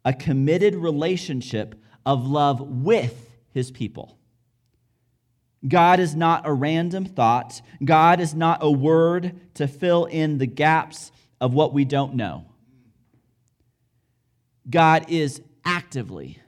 a 0.04 0.12
committed 0.12 0.76
relationship 0.76 1.74
of 2.06 2.24
love 2.24 2.60
with 2.60 3.36
his 3.52 3.72
people. 3.72 4.16
God 5.66 5.98
is 5.98 6.14
not 6.14 6.46
a 6.46 6.52
random 6.52 7.06
thought. 7.06 7.60
God 7.84 8.20
is 8.20 8.36
not 8.36 8.58
a 8.60 8.70
word 8.70 9.34
to 9.54 9.66
fill 9.66 10.04
in 10.04 10.38
the 10.38 10.46
gaps 10.46 11.10
of 11.40 11.54
what 11.54 11.74
we 11.74 11.84
don't 11.84 12.14
know. 12.14 12.44
God 14.70 15.06
is 15.08 15.42
actively, 15.66 16.38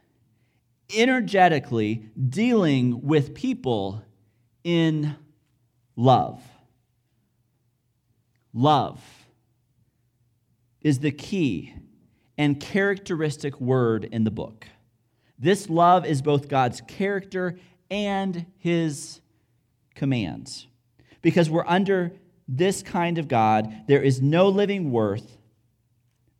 energetically 0.97 2.07
dealing 2.29 3.03
with 3.03 3.35
people 3.35 4.03
in 4.65 5.17
love. 5.97 6.41
Love 8.55 9.03
is 10.81 11.01
the 11.01 11.11
key 11.11 11.75
and 12.39 12.61
characteristic 12.61 13.61
word 13.61 14.05
in 14.05 14.25
the 14.25 14.31
book. 14.31 14.67
This 15.39 15.69
love 15.69 16.07
is 16.07 16.23
both 16.23 16.49
God's 16.49 16.81
character 16.83 17.59
and 17.91 18.47
his 18.59 19.21
commands. 19.95 20.67
Because 21.23 21.51
we're 21.51 21.67
under 21.67 22.13
this 22.47 22.83
kind 22.83 23.19
of 23.19 23.29
God, 23.29 23.73
there 23.89 24.03
is 24.03 24.23
no 24.23 24.49
living 24.49 24.91
worth, 24.91 25.38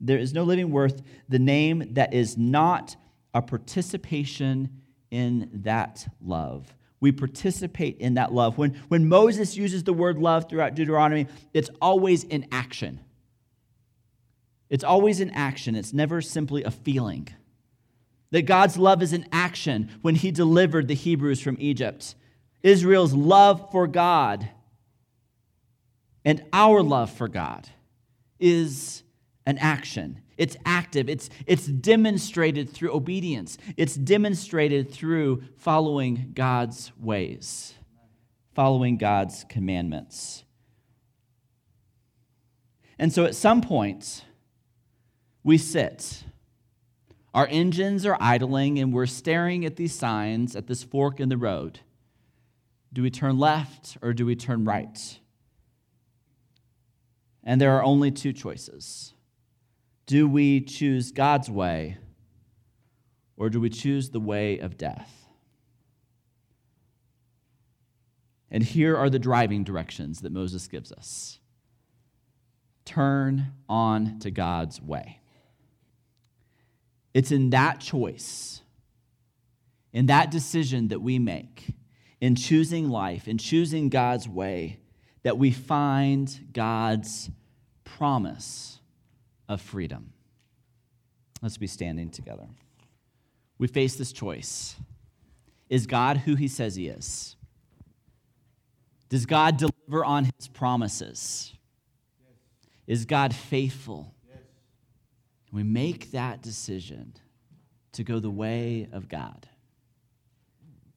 there 0.01 0.19
is 0.19 0.33
no 0.33 0.45
living 0.45 0.71
worth 0.71 1.03
the 1.29 1.39
name 1.39 1.95
that 1.95 2.15
is 2.15 2.37
not 2.37 2.97
a 3.35 3.43
participation 3.43 4.71
in 5.11 5.49
that 5.53 6.07
love 6.21 6.75
we 7.01 7.13
participate 7.13 7.99
in 7.99 8.15
that 8.15 8.33
love. 8.33 8.59
When, 8.59 8.75
when 8.89 9.09
Moses 9.09 9.57
uses 9.57 9.85
the 9.85 9.93
word 9.93 10.19
love 10.19 10.49
throughout 10.49 10.75
Deuteronomy, 10.75 11.29
it's 11.55 11.71
always 11.81 12.25
in 12.25 12.47
action. 12.51 13.01
It's 14.69 14.85
always 14.85 15.21
in 15.21 15.31
action, 15.31 15.75
it's 15.75 15.93
never 15.93 16.21
simply 16.21 16.63
a 16.65 16.71
feeling. 16.71 17.29
that 18.31 18.43
God's 18.43 18.77
love 18.77 19.03
is 19.03 19.15
in 19.15 19.27
action 19.33 19.89
when 20.03 20.15
he 20.15 20.31
delivered 20.31 20.87
the 20.87 20.95
Hebrews 20.95 21.41
from 21.41 21.57
Egypt. 21.59 22.15
Israel's 22.63 23.15
love 23.15 23.71
for 23.71 23.87
God 23.87 24.51
and 26.27 26.45
our 26.53 26.83
love 26.83 27.11
for 27.11 27.29
God 27.29 27.67
is 28.39 29.03
an 29.49 29.57
action. 29.59 30.21
It's 30.37 30.59
active, 30.67 31.09
it's, 31.09 31.31
it's 31.47 31.67
demonstrated 31.67 32.69
through 32.69 32.95
obedience, 32.95 33.57
it's 33.79 33.95
demonstrated 33.95 34.93
through 34.93 35.43
following 35.57 36.33
God's 36.35 36.93
ways, 37.01 37.73
following 38.55 38.99
God's 38.99 39.47
commandments. 39.49 40.45
And 42.99 43.11
so 43.11 43.25
at 43.25 43.35
some 43.35 43.63
point, 43.63 44.25
we 45.43 45.57
sit 45.57 46.25
our 47.35 47.47
engines 47.51 48.05
are 48.05 48.17
idling, 48.19 48.79
and 48.79 48.93
we're 48.93 49.07
staring 49.07 49.65
at 49.65 49.77
these 49.77 49.95
signs 49.95 50.57
at 50.57 50.67
this 50.67 50.83
fork 50.83 51.21
in 51.21 51.29
the 51.29 51.37
road. 51.37 51.81
Do 52.93 53.03
we 53.03 53.11
turn 53.11 53.39
left 53.39 53.97
or 54.03 54.13
do 54.13 54.27
we 54.27 54.35
turn 54.35 54.65
right? 54.65 55.21
And 57.45 57.61
there 57.61 57.73
are 57.73 57.85
only 57.85 58.11
two 58.11 58.33
choices. 58.33 59.15
Do 60.09 60.27
we 60.27 60.63
choose 60.63 61.13
God's 61.13 61.51
way 61.51 61.99
or 63.37 63.51
do 63.51 63.61
we 63.61 63.69
choose 63.69 64.09
the 64.09 64.19
way 64.19 64.59
of 64.59 64.79
death? 64.79 65.29
And 68.51 68.63
here 68.63 68.97
are 68.97 69.11
the 69.11 69.19
driving 69.19 69.65
directions 69.65 70.23
that 70.23 70.33
Moses 70.33 70.67
gives 70.67 70.93
us 70.93 71.41
turn 72.87 73.53
on 73.69 74.19
to 74.21 74.31
God's 74.31 74.81
way. 74.81 75.21
It's 77.13 77.31
in 77.31 77.51
that 77.51 77.79
choice, 77.79 78.63
in 79.93 80.07
that 80.07 80.31
decision 80.31 80.89
that 80.89 81.03
we 81.03 81.19
make, 81.19 81.75
in 82.19 82.35
choosing 82.35 82.89
life, 82.89 83.29
in 83.29 83.37
choosing 83.37 83.91
God's 83.91 84.27
way, 84.27 84.81
that 85.23 85.37
we 85.37 85.51
find 85.51 86.49
God's 86.55 87.29
promise 87.85 88.78
of 89.49 89.61
freedom. 89.61 90.13
Let's 91.43 91.57
be 91.57 91.67
standing 91.67 92.11
together. 92.11 92.47
We 93.59 93.67
face 93.67 93.97
this 93.97 94.13
choice 94.13 94.77
Is 95.69 95.87
God 95.87 96.19
who 96.19 96.35
he 96.35 96.49
says 96.49 96.77
he 96.77 96.89
is? 96.89 97.37
Does 99.09 99.27
God 99.27 99.57
deliver 99.57 100.05
on 100.05 100.25
his 100.25 100.49
promises? 100.49 101.55
Is 102.87 103.05
God 103.05 103.35
faithful? 103.35 104.15
We 105.51 105.63
make 105.63 106.11
that 106.11 106.43
decision 106.43 107.15
to 107.93 108.05
go 108.05 108.19
the 108.19 108.31
way 108.31 108.89
of 108.93 109.09
God. 109.09 109.49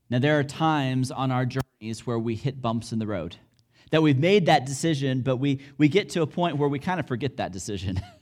Now, 0.09 0.19
there 0.19 0.37
are 0.37 0.43
times 0.43 1.09
on 1.09 1.31
our 1.31 1.45
journeys 1.45 2.05
where 2.05 2.19
we 2.19 2.35
hit 2.35 2.61
bumps 2.61 2.91
in 2.91 2.99
the 2.99 3.07
road, 3.07 3.37
that 3.91 4.01
we've 4.01 4.19
made 4.19 4.47
that 4.47 4.65
decision, 4.65 5.21
but 5.21 5.37
we, 5.37 5.61
we 5.77 5.87
get 5.87 6.09
to 6.09 6.21
a 6.21 6.27
point 6.27 6.57
where 6.57 6.67
we 6.67 6.79
kind 6.79 6.99
of 6.99 7.07
forget 7.07 7.37
that 7.37 7.53
decision. 7.53 8.01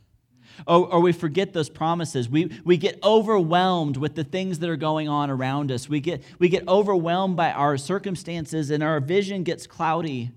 or, 0.67 0.93
or 0.93 0.99
we 0.99 1.11
forget 1.11 1.53
those 1.53 1.69
promises. 1.69 2.29
We, 2.29 2.51
we 2.63 2.77
get 2.77 2.99
overwhelmed 3.03 3.97
with 3.97 4.15
the 4.15 4.23
things 4.23 4.59
that 4.59 4.69
are 4.69 4.77
going 4.77 5.07
on 5.07 5.29
around 5.29 5.71
us. 5.71 5.89
We 5.89 5.99
get, 5.99 6.23
we 6.39 6.49
get 6.49 6.67
overwhelmed 6.67 7.35
by 7.35 7.51
our 7.51 7.77
circumstances, 7.77 8.69
and 8.69 8.83
our 8.83 8.99
vision 8.99 9.43
gets 9.43 9.67
cloudy. 9.67 10.31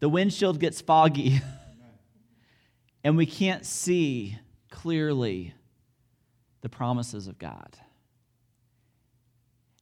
The 0.00 0.08
windshield 0.08 0.60
gets 0.60 0.80
foggy. 0.80 1.40
and 3.04 3.16
we 3.16 3.26
can't 3.26 3.64
see 3.64 4.38
clearly 4.70 5.54
the 6.60 6.68
promises 6.68 7.28
of 7.28 7.38
God. 7.38 7.76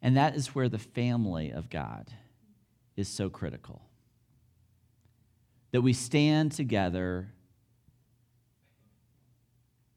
And 0.03 0.19
that 0.19 0.37
is 0.37 0.55
where 0.55 0.69
the 0.69 0.79
family 0.79 1.51
of 1.51 1.71
God 1.71 2.11
is 2.95 3.09
so 3.09 3.31
critical. 3.31 3.81
That 5.73 5.81
we 5.81 5.95
stand 5.95 6.53
together, 6.53 7.33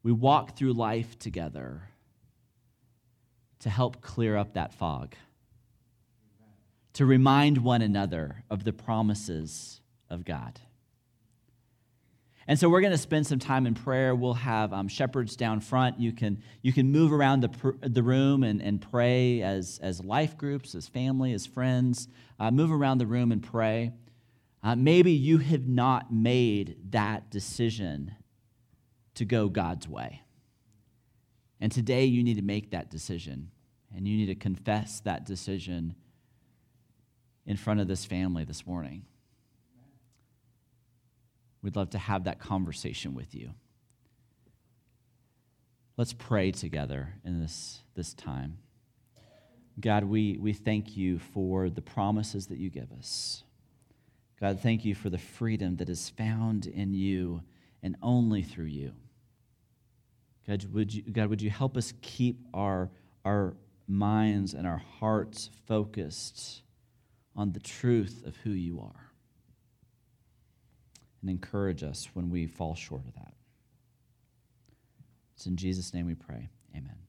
we 0.08 0.14
walk 0.14 0.56
through 0.56 0.72
life 0.72 1.20
together 1.20 1.82
to 3.60 3.70
help 3.70 4.00
clear 4.00 4.38
up 4.38 4.54
that 4.54 4.74
fog, 4.74 5.16
to 6.94 7.06
remind 7.06 7.58
one 7.58 7.82
another 7.82 8.42
of 8.50 8.64
the 8.64 8.72
promises 8.72 9.82
of 10.10 10.24
God. 10.24 10.62
And 12.48 12.58
so 12.58 12.70
we're 12.70 12.80
going 12.80 12.94
to 12.94 12.98
spend 12.98 13.28
some 13.28 13.40
time 13.40 13.68
in 13.68 13.74
prayer. 13.74 14.16
We'll 14.16 14.36
have 14.36 14.72
um, 14.72 14.88
shepherds 14.88 15.36
down 15.36 15.60
front. 15.60 16.00
You 16.00 16.14
can, 16.14 16.42
you 16.62 16.72
can 16.72 16.90
move 16.90 17.12
around 17.12 17.42
the, 17.42 17.50
pr- 17.50 17.72
the 17.82 18.02
room 18.02 18.44
and, 18.44 18.62
and 18.62 18.80
pray 18.80 19.42
as, 19.42 19.78
as 19.84 20.02
life 20.02 20.38
groups, 20.38 20.74
as 20.74 20.88
family, 20.88 21.34
as 21.34 21.46
friends. 21.46 22.08
Uh, 22.40 22.50
move 22.50 22.72
around 22.72 23.00
the 23.00 23.08
room 23.08 23.34
and 23.34 23.44
pray. 23.44 23.92
Uh, 24.64 24.74
maybe 24.74 25.12
you 25.12 25.40
have 25.40 25.68
not 25.68 26.14
made 26.14 26.78
that 26.92 27.30
decision 27.30 28.16
to 29.18 29.26
go 29.26 29.50
God's 29.50 29.88
way. 29.88 30.22
And 31.60 31.72
today 31.72 32.06
you 32.06 32.24
need 32.24 32.38
to 32.38 32.44
make 32.44 32.72
that 32.72 32.90
decision. 32.90 33.52
And 33.96 34.08
you 34.08 34.18
need 34.18 34.28
to 34.28 34.36
confess 34.36 35.00
that 35.02 35.26
decision 35.26 35.96
in 37.46 37.58
front 37.58 37.80
of 37.80 37.88
this 37.88 38.06
family 38.06 38.44
this 38.44 38.66
morning. 38.66 39.06
We'd 41.62 41.76
love 41.76 41.90
to 41.92 41.98
have 41.98 42.26
that 42.26 42.40
conversation 42.40 43.16
with 43.16 43.34
you. 43.34 43.52
Let's 45.96 46.14
pray 46.14 46.52
together 46.52 47.14
in 47.26 47.42
this, 47.42 47.80
this 47.96 48.14
time. 48.14 48.60
God, 49.80 50.04
we, 50.04 50.38
we 50.38 50.54
thank 50.54 50.96
you 50.96 51.20
for 51.20 51.70
the 51.70 51.82
promises 51.82 52.48
that 52.48 52.58
you 52.58 52.70
give 52.70 52.92
us. 52.92 53.44
God, 54.40 54.60
thank 54.60 54.86
you 54.86 54.94
for 54.94 55.10
the 55.10 55.18
freedom 55.18 55.78
that 55.78 55.90
is 55.90 56.10
found 56.10 56.68
in 56.68 56.94
you 56.94 57.42
and 57.82 57.96
only 58.04 58.44
through 58.44 58.66
you. 58.66 58.94
God, 60.48 60.66
would 60.74 60.94
you, 60.94 61.02
God, 61.02 61.28
would 61.30 61.42
you 61.42 61.50
help 61.50 61.76
us 61.76 61.94
keep 62.02 62.40
our, 62.54 62.90
our 63.26 63.56
minds 63.88 64.54
and 64.54 64.66
our 64.66 64.82
hearts 65.00 65.50
focused 65.68 66.62
on 67.36 67.52
the 67.52 67.60
truth 67.60 68.24
of 68.26 68.38
who 68.38 68.52
you 68.52 68.80
are? 68.80 69.08
and 71.22 71.30
encourage 71.30 71.84
us 71.84 72.10
when 72.14 72.30
we 72.30 72.48
fall 72.48 72.76
short 72.76 73.06
of 73.06 73.14
that. 73.16 73.34
It's 75.36 75.46
in 75.46 75.56
Jesus' 75.56 75.94
name 75.94 76.06
we 76.06 76.16
pray. 76.16 76.50
Amen. 76.76 77.07